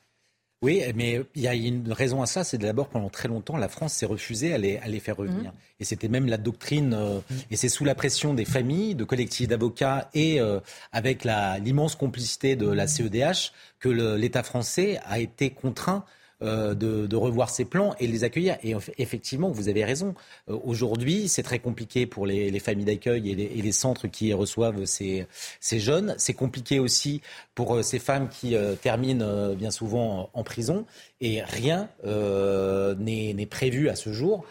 [0.64, 3.68] Oui, mais il y a une raison à ça, c'est d'abord pendant très longtemps, la
[3.68, 5.52] France s'est refusée à les, à les faire revenir.
[5.52, 5.58] Mhm.
[5.82, 7.38] Et c'était même la doctrine, euh, mhm.
[7.52, 10.62] et c'est sous la pression des familles, de collectifs d'avocats et euh,
[10.94, 16.06] avec l'immense complicité de la CEDH que l'État français a été contraint
[16.44, 18.58] euh, de, revoir ses plans et les accueillir.
[18.64, 20.14] Et effectivement, vous avez raison.
[20.50, 25.28] Euh, aujourd'hui, c'est très compliqué pour les, familles d'accueil et, les centres qui reçoivent ces,
[25.62, 26.16] jeunes.
[26.18, 27.22] C'est compliqué aussi
[27.56, 30.86] pour euh, ces femmes qui terminent bien souvent en prison.
[31.26, 31.88] Et rien
[33.00, 34.44] n'est prévu à ce jour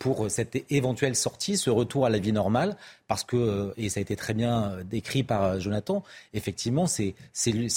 [0.00, 4.02] pour cette éventuelle sortie, ce retour à la vie normale, parce que, et ça a
[4.02, 6.02] été très bien décrit par Jonathan,
[6.34, 7.14] effectivement, ces,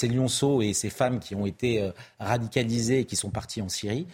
[0.02, 4.08] lionceaux et ces femmes qui ont été radicalisées et qui sont parties en Syrie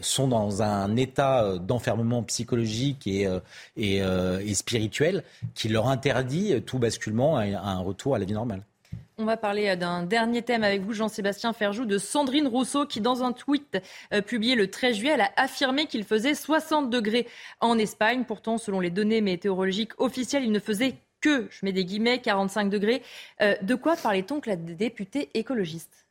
[0.00, 3.28] sont dans un état d'enfermement psychologique et,
[3.76, 5.22] et, et, spirituel
[5.54, 8.62] qui leur interdit tout basculement à un retour à la vie normale.
[9.22, 13.00] On va parler euh, d'un dernier thème avec vous, Jean-Sébastien Ferjou, de Sandrine Rousseau, qui,
[13.00, 13.78] dans un tweet
[14.12, 17.28] euh, publié le 13 juillet, a affirmé qu'il faisait 60 degrés
[17.60, 18.24] en Espagne.
[18.26, 22.68] Pourtant, selon les données météorologiques officielles, il ne faisait que, je mets des guillemets, 45
[22.68, 23.00] degrés.
[23.42, 26.01] Euh, de quoi parlait-on que la députée écologiste?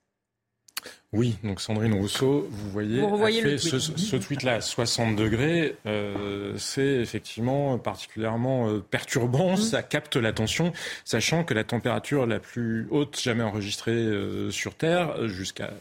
[1.13, 7.77] Oui, donc Sandrine Rousseau, vous voyez, a fait ce, tweet-là, 60 degrés, euh, c'est effectivement
[7.77, 9.57] particulièrement euh, perturbant, mmh.
[9.57, 10.71] ça capte l'attention,
[11.03, 15.71] sachant que la température la plus haute jamais enregistrée euh, sur Terre, jusqu'à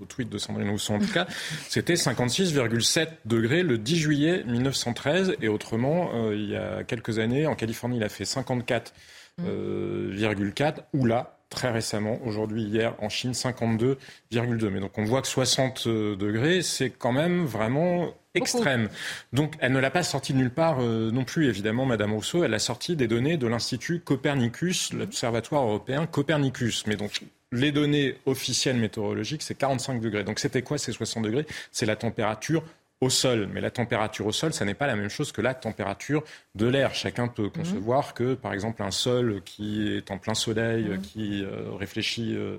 [0.00, 1.26] au tweet de Sandrine Rousseau en tout cas,
[1.68, 7.54] c'était 56,7 degrés le 10 juillet 1913, et autrement, il y a quelques années, en
[7.54, 14.68] Californie, il a fait 54,4, où là, très récemment, aujourd'hui, hier, en Chine, 52,2.
[14.68, 18.88] Mais donc on voit que 60 euh, degrés, c'est quand même vraiment extrême.
[19.32, 22.44] Donc elle ne l'a pas sorti de nulle part euh, non plus, évidemment, Madame Rousseau.
[22.44, 26.86] Elle a sorti des données de l'Institut Copernicus, l'Observatoire européen Copernicus.
[26.86, 27.22] Mais donc
[27.52, 30.24] les données officielles météorologiques, c'est 45 degrés.
[30.24, 31.46] Donc c'était quoi ces 60 degrés?
[31.70, 32.64] C'est la température
[33.02, 33.48] au sol.
[33.52, 36.22] Mais la température au sol, ça n'est pas la même chose que la température
[36.54, 36.94] de l'air.
[36.94, 37.50] Chacun peut mhm.
[37.50, 41.00] concevoir que, par exemple, un sol qui est en plein soleil, mhm.
[41.00, 42.58] qui euh, réfléchit euh,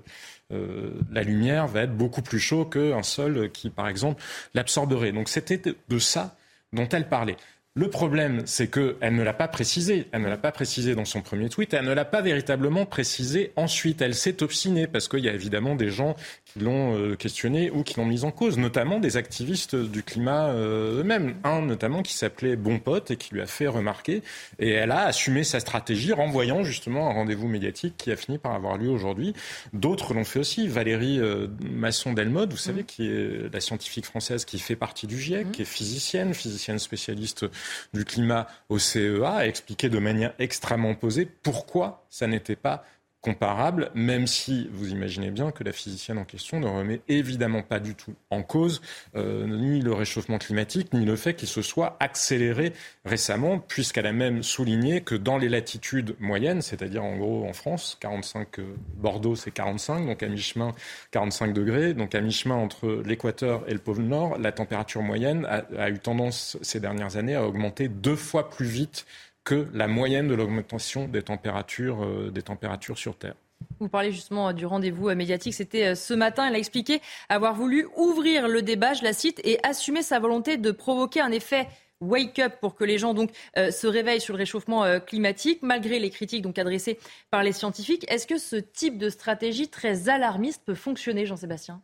[0.51, 4.21] euh, la lumière, va être beaucoup plus chaud qu'un sol qui, par exemple,
[4.53, 5.13] l'absorberait.
[5.13, 6.35] Donc c'était de ça
[6.73, 7.37] dont elle parlait.
[7.75, 10.05] Le problème, c'est qu'elle ne l'a pas précisé.
[10.11, 11.73] Elle ne l'a pas précisé dans son premier tweet.
[11.73, 13.99] Elle ne l'a pas véritablement précisé ensuite.
[14.03, 16.15] Elle s'est obstinée parce qu'il y a évidemment des gens
[16.45, 20.49] qui l'ont euh, questionné ou qui l'ont mise en cause, notamment des activistes du climat
[20.49, 21.33] euh, eux-mêmes.
[21.43, 24.21] Un notamment qui s'appelait Bon Pote et qui lui a fait remarquer.
[24.59, 28.53] Et elle a assumé sa stratégie, renvoyant justement un rendez-vous médiatique qui a fini par
[28.53, 29.33] avoir lieu aujourd'hui.
[29.73, 30.67] D'autres l'ont fait aussi.
[30.67, 32.85] Valérie euh, Masson-Delmotte, vous savez, mmh.
[32.85, 35.51] qui est la scientifique française qui fait partie du GIEC, mmh.
[35.51, 37.47] qui est physicienne, physicienne spécialiste
[37.93, 42.83] du climat au CEA a expliqué de manière extrêmement posée pourquoi ça n'était pas
[43.23, 47.79] comparable, même si vous imaginez bien que la physicienne en question ne remet évidemment pas
[47.79, 48.81] du tout en cause
[49.15, 52.73] euh, ni le réchauffement climatique, ni le fait qu'il se soit accéléré
[53.05, 57.97] récemment, puisqu'elle a même souligné que dans les latitudes moyennes, c'est-à-dire en gros en France,
[58.01, 60.73] 45 euh, Bordeaux c'est 45, donc à mi-chemin
[61.11, 65.63] 45 degrés, donc à mi-chemin entre l'équateur et le pôle Nord, la température moyenne a,
[65.81, 69.05] a eu tendance ces dernières années à augmenter deux fois plus vite
[69.43, 73.35] que la moyenne de l'augmentation des températures, euh, des températures sur Terre.
[73.79, 75.53] Vous parlez justement euh, du rendez-vous euh, médiatique.
[75.53, 76.47] C'était ce matin.
[76.47, 80.57] Elle a expliqué avoir voulu ouvrir le débat, je la cite, et assumer sa volonté
[80.57, 81.67] de provoquer un effet
[82.01, 86.41] wake-up pour que les gens donc se réveillent sur le réchauffement climatique, malgré les critiques
[86.41, 86.99] donc adressées
[87.31, 88.05] par les scientifiques.
[88.11, 91.81] Est-ce que ce type de stratégie très alarmiste peut fonctionner, Jean-Sébastien?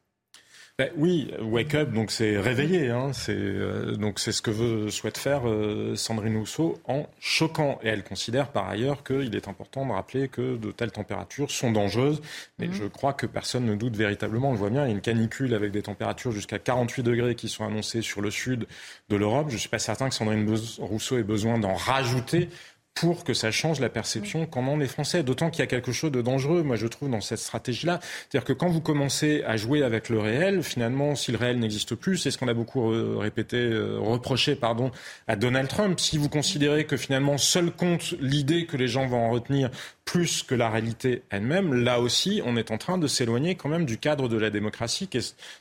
[0.79, 2.89] Ben oui, wake up, donc c'est réveiller.
[2.89, 7.79] Hein, c'est euh, donc c'est ce que veut, souhaite faire euh, Sandrine Rousseau en choquant.
[7.83, 11.73] Et elle considère par ailleurs qu'il est important de rappeler que de telles températures sont
[11.73, 12.21] dangereuses.
[12.59, 12.73] Mais mhm.
[12.75, 14.51] je crois que personne ne doute véritablement.
[14.51, 17.35] On le voit bien, il y a une canicule avec des températures jusqu'à 48 degrés
[17.35, 18.65] qui sont annoncées sur le sud
[19.09, 19.47] de l'Europe.
[19.49, 22.47] Je ne suis pas certain que Sandrine Rousseau ait besoin d'en rajouter
[22.99, 25.23] pour que ça change la perception qu'en ont les Français.
[25.23, 27.99] D'autant qu'il y a quelque chose de dangereux, moi je trouve, dans cette stratégie-là.
[28.01, 31.95] C'est-à-dire que quand vous commencez à jouer avec le réel, finalement, si le réel n'existe
[31.95, 34.91] plus, c'est ce qu'on a beaucoup répété, euh, reproché, pardon,
[35.27, 35.99] à Donald Trump.
[35.99, 39.69] Si vous considérez que finalement seul compte l'idée que les gens vont en retenir
[40.03, 43.85] plus que la réalité elle-même, là aussi, on est en train de s'éloigner quand même
[43.85, 45.07] du cadre de la démocratie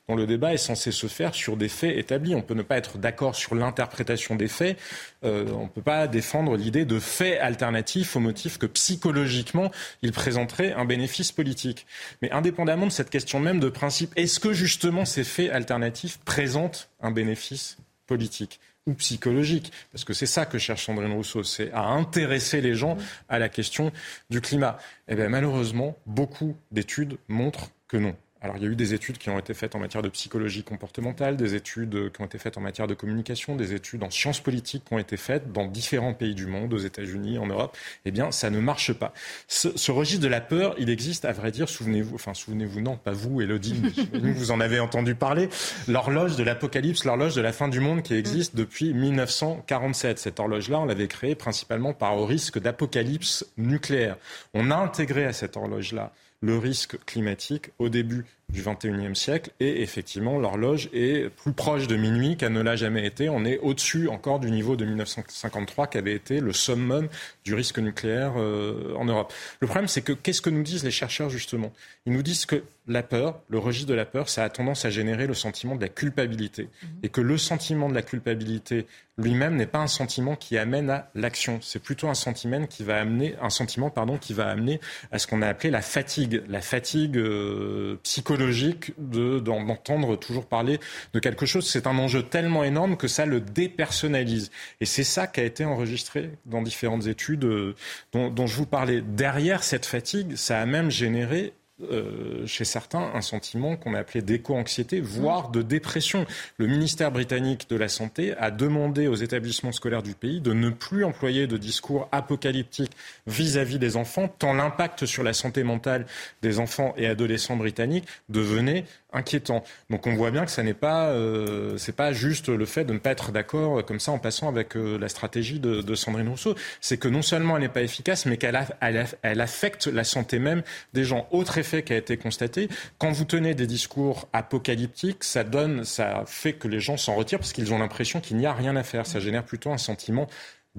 [0.09, 2.35] dont le débat est censé se faire sur des faits établis.
[2.35, 4.79] On peut ne pas être d'accord sur l'interprétation des faits.
[5.23, 9.71] Euh, on ne peut pas défendre l'idée de faits alternatifs au motif que psychologiquement,
[10.03, 11.87] ils présenteraient un bénéfice politique.
[12.23, 16.89] Mais indépendamment de cette question même de principe, est-ce que justement ces faits alternatifs présentent
[17.01, 17.77] un bénéfice
[18.07, 22.75] politique ou psychologique, parce que c'est ça que cherche Sandrine Rousseau, c'est à intéresser les
[22.75, 22.97] gens
[23.29, 23.93] à la question
[24.31, 24.79] du climat.
[25.09, 28.17] Et eh bien malheureusement, beaucoup d'études montrent que non.
[28.41, 30.63] Alors il y a eu des études qui ont été faites en matière de psychologie
[30.63, 34.41] comportementale, des études qui ont été faites en matière de communication, des études en sciences
[34.41, 37.77] politiques qui ont été faites dans différents pays du monde, aux États-Unis, en Europe.
[38.05, 39.13] Eh bien, ça ne marche pas.
[39.49, 43.13] Ce, registre de la peur, il existe, à vrai dire, souvenez-vous, enfin souvenez-vous, non, pas
[43.13, 43.83] vous, Elodie,
[44.13, 45.49] mais vous en avez entendu parler,
[45.89, 50.19] l'horloge de l'apocalypse, l'horloge de la fin du monde qui existe depuis 1947.
[50.19, 54.17] Cette horloge-là, on l'avait créée principalement par au risque d'apocalypse nucléaire.
[54.55, 59.83] On a intégré à cette horloge-là le risque climatique au début du XXIe siècle et
[59.83, 63.29] effectivement l'horloge est plus proche de minuit qu'elle ne l'a jamais été.
[63.29, 67.09] On est au-dessus encore du niveau de 1953 qui avait été le summum
[67.45, 69.35] du risque nucléaire euh, en Europe.
[69.61, 71.73] Le problème c'est que qu'est-ce que nous disent les chercheurs justement?
[72.07, 74.91] Ils nous disent que la peur, le registre de la peur, ça a tendance à
[74.91, 76.87] générer le sentiment de la culpabilité mmh.
[77.03, 78.87] et que le sentiment de la culpabilité
[79.19, 81.59] lui-même n'est pas un sentiment qui amène à l'action.
[81.61, 84.81] C'est plutôt un sentiment qui va amener, un sentiment pardon, qui va amener
[85.11, 90.79] à ce qu'on a appelé la fatigue, la fatigue euh, psychologique de, d'entendre toujours parler
[91.13, 91.69] de quelque chose.
[91.69, 94.51] C'est un enjeu tellement énorme que ça le dépersonnalise.
[94.81, 97.75] Et c'est ça qui a été enregistré dans différentes études euh,
[98.13, 99.01] dont je vous parlais.
[99.01, 101.53] Derrière cette fatigue, ça a même généré
[101.91, 106.27] euh, chez certains un sentiment qu'on a appelé d'éco-anxiété, voire de dépression.
[106.57, 110.71] Le ministère britannique de la Santé a demandé aux établissements scolaires du pays de ne
[110.71, 116.07] plus employer de discours apocalyptiques vis-à-vis des enfants, tant l'impact sur la santé mentale
[116.43, 119.65] des enfants et adolescents britanniques devenait inquiétant.
[119.91, 122.99] Donc on voit bien que ça n'est pas, euh, pas juste le fait de ne
[122.99, 126.55] pas être d'accord comme ça en passant avec euh, la stratégie de, Sandrine Rousseau.
[126.81, 130.39] C'est que non seulement elle n'est pas efficace, mais qu'elle elle, elle affecte la santé
[130.39, 131.27] même des gens.
[131.31, 136.25] Autre effet qui a été constaté, quand vous tenez des discours apocalyptiques, ça donne, ça
[136.27, 138.83] fait que les gens s'en retirent parce qu'ils ont l'impression qu'il n'y a rien à
[138.83, 139.07] faire.
[139.07, 140.29] Ça génère plutôt un sentiment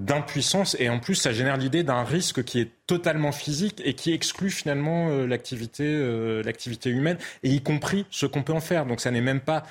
[0.00, 0.76] d'impuissance.
[0.80, 4.50] Et en plus ça génère l'idée d'un risque qui est totalement physique et qui exclut
[4.50, 8.86] finalement euh, l'activité euh, l'activité humaine et y compris ce qu'on peut en faire.
[8.86, 9.62] Donc ça n'est même pas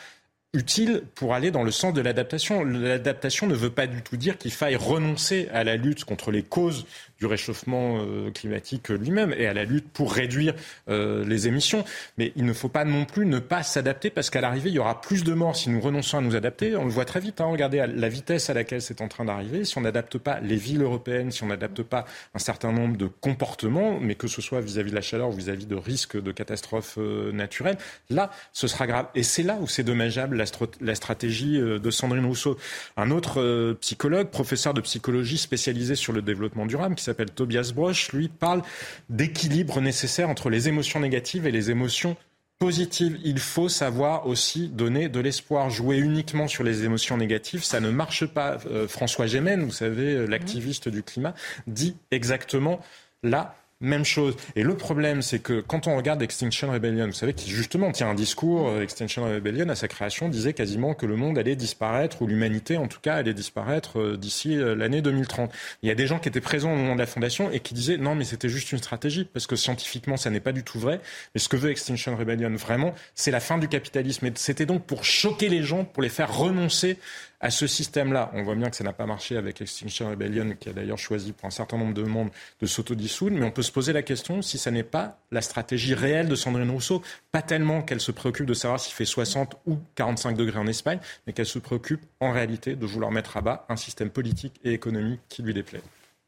[0.53, 2.63] utile pour aller dans le sens de l'adaptation.
[2.63, 6.41] L'adaptation ne veut pas du tout dire qu'il faille renoncer à la lutte contre les
[6.41, 6.87] causes
[7.19, 10.55] du réchauffement euh, climatique lui-même et à la lutte pour réduire
[10.89, 11.83] euh, les émissions.
[12.17, 14.79] Mais il ne faut pas non plus ne pas s'adapter parce qu'à l'arrivée, il y
[14.79, 16.75] aura plus de morts si nous renonçons à nous adapter.
[16.75, 17.41] On le voit très vite.
[17.41, 17.45] Hein.
[17.45, 19.65] Regardez la vitesse à laquelle c'est en train d'arriver.
[19.65, 23.05] Si on n'adapte pas les villes européennes, si on n'adapte pas un certain nombre de
[23.05, 26.97] comportements, mais que ce soit vis-à-vis de la chaleur ou vis-à-vis de risques de catastrophes
[26.97, 27.77] euh, naturelles,
[28.09, 29.07] là, ce sera grave.
[29.13, 30.45] Et c'est là où c'est dommageable la,
[30.81, 32.57] la, stratégie de Sandrine Rousseau.
[32.97, 38.11] Un autre psychologue, professeur de psychologie spécialisé sur le développement durable, qui s'appelle Tobias Broch,
[38.13, 38.63] lui parle
[39.09, 42.17] d'équilibre nécessaire entre les émotions négatives et les émotions
[42.59, 43.17] positives.
[43.23, 45.69] Il faut savoir aussi donner de l'espoir.
[45.69, 48.57] Jouer uniquement sur les émotions négatives, ça ne marche pas.
[48.67, 51.33] Euh, François Gémen, vous savez, euh, l'activiste du climat,
[51.67, 52.81] dit exactement
[53.23, 54.35] là même chose.
[54.57, 58.09] Et le problème, c'est que quand on regarde Extinction Rebellion, vous savez, qui justement tient
[58.09, 62.21] un discours, euh, Extinction Rebellion, à sa création, disait quasiment que le monde allait disparaître,
[62.21, 65.51] ou l'humanité, en tout cas, allait disparaître euh, d'ici euh, l'année 2030.
[65.81, 67.73] Il y a des gens qui étaient présents au moment de la fondation et qui
[67.73, 70.79] disaient non, mais c'était juste une stratégie, parce que scientifiquement, ça n'est pas du tout
[70.79, 70.99] vrai.
[71.33, 74.25] Mais ce que veut Extinction Rebellion, vraiment, c'est la fin du capitalisme.
[74.25, 76.97] Et c'était donc pour choquer les gens, pour les faire renoncer
[77.39, 78.31] à ce système-là.
[78.33, 81.31] On voit bien que ça n'a pas marché avec Extinction Rebellion, qui a d'ailleurs choisi
[81.31, 82.29] pour un certain nombre de monde
[82.61, 85.93] de s'autodissoudre, mais on peut se poser la question si ça n'est pas la stratégie
[85.93, 89.77] réelle de Sandrine Rousseau, pas tellement qu'elle se préoccupe de savoir s'il fait 60 ou
[89.95, 93.65] 45 degrés en Espagne, mais qu'elle se préoccupe en réalité de vouloir mettre à bas
[93.69, 95.81] un système politique et économique qui lui déplaît.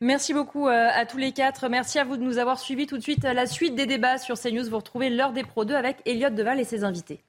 [0.03, 1.69] Merci beaucoup euh, à tous les quatre.
[1.69, 3.23] Merci à vous de nous avoir suivis tout de suite.
[3.23, 6.59] La suite des débats sur CNews, vous retrouvez l'heure des Pro 2 avec Elliot Deval
[6.59, 7.19] et ses invités.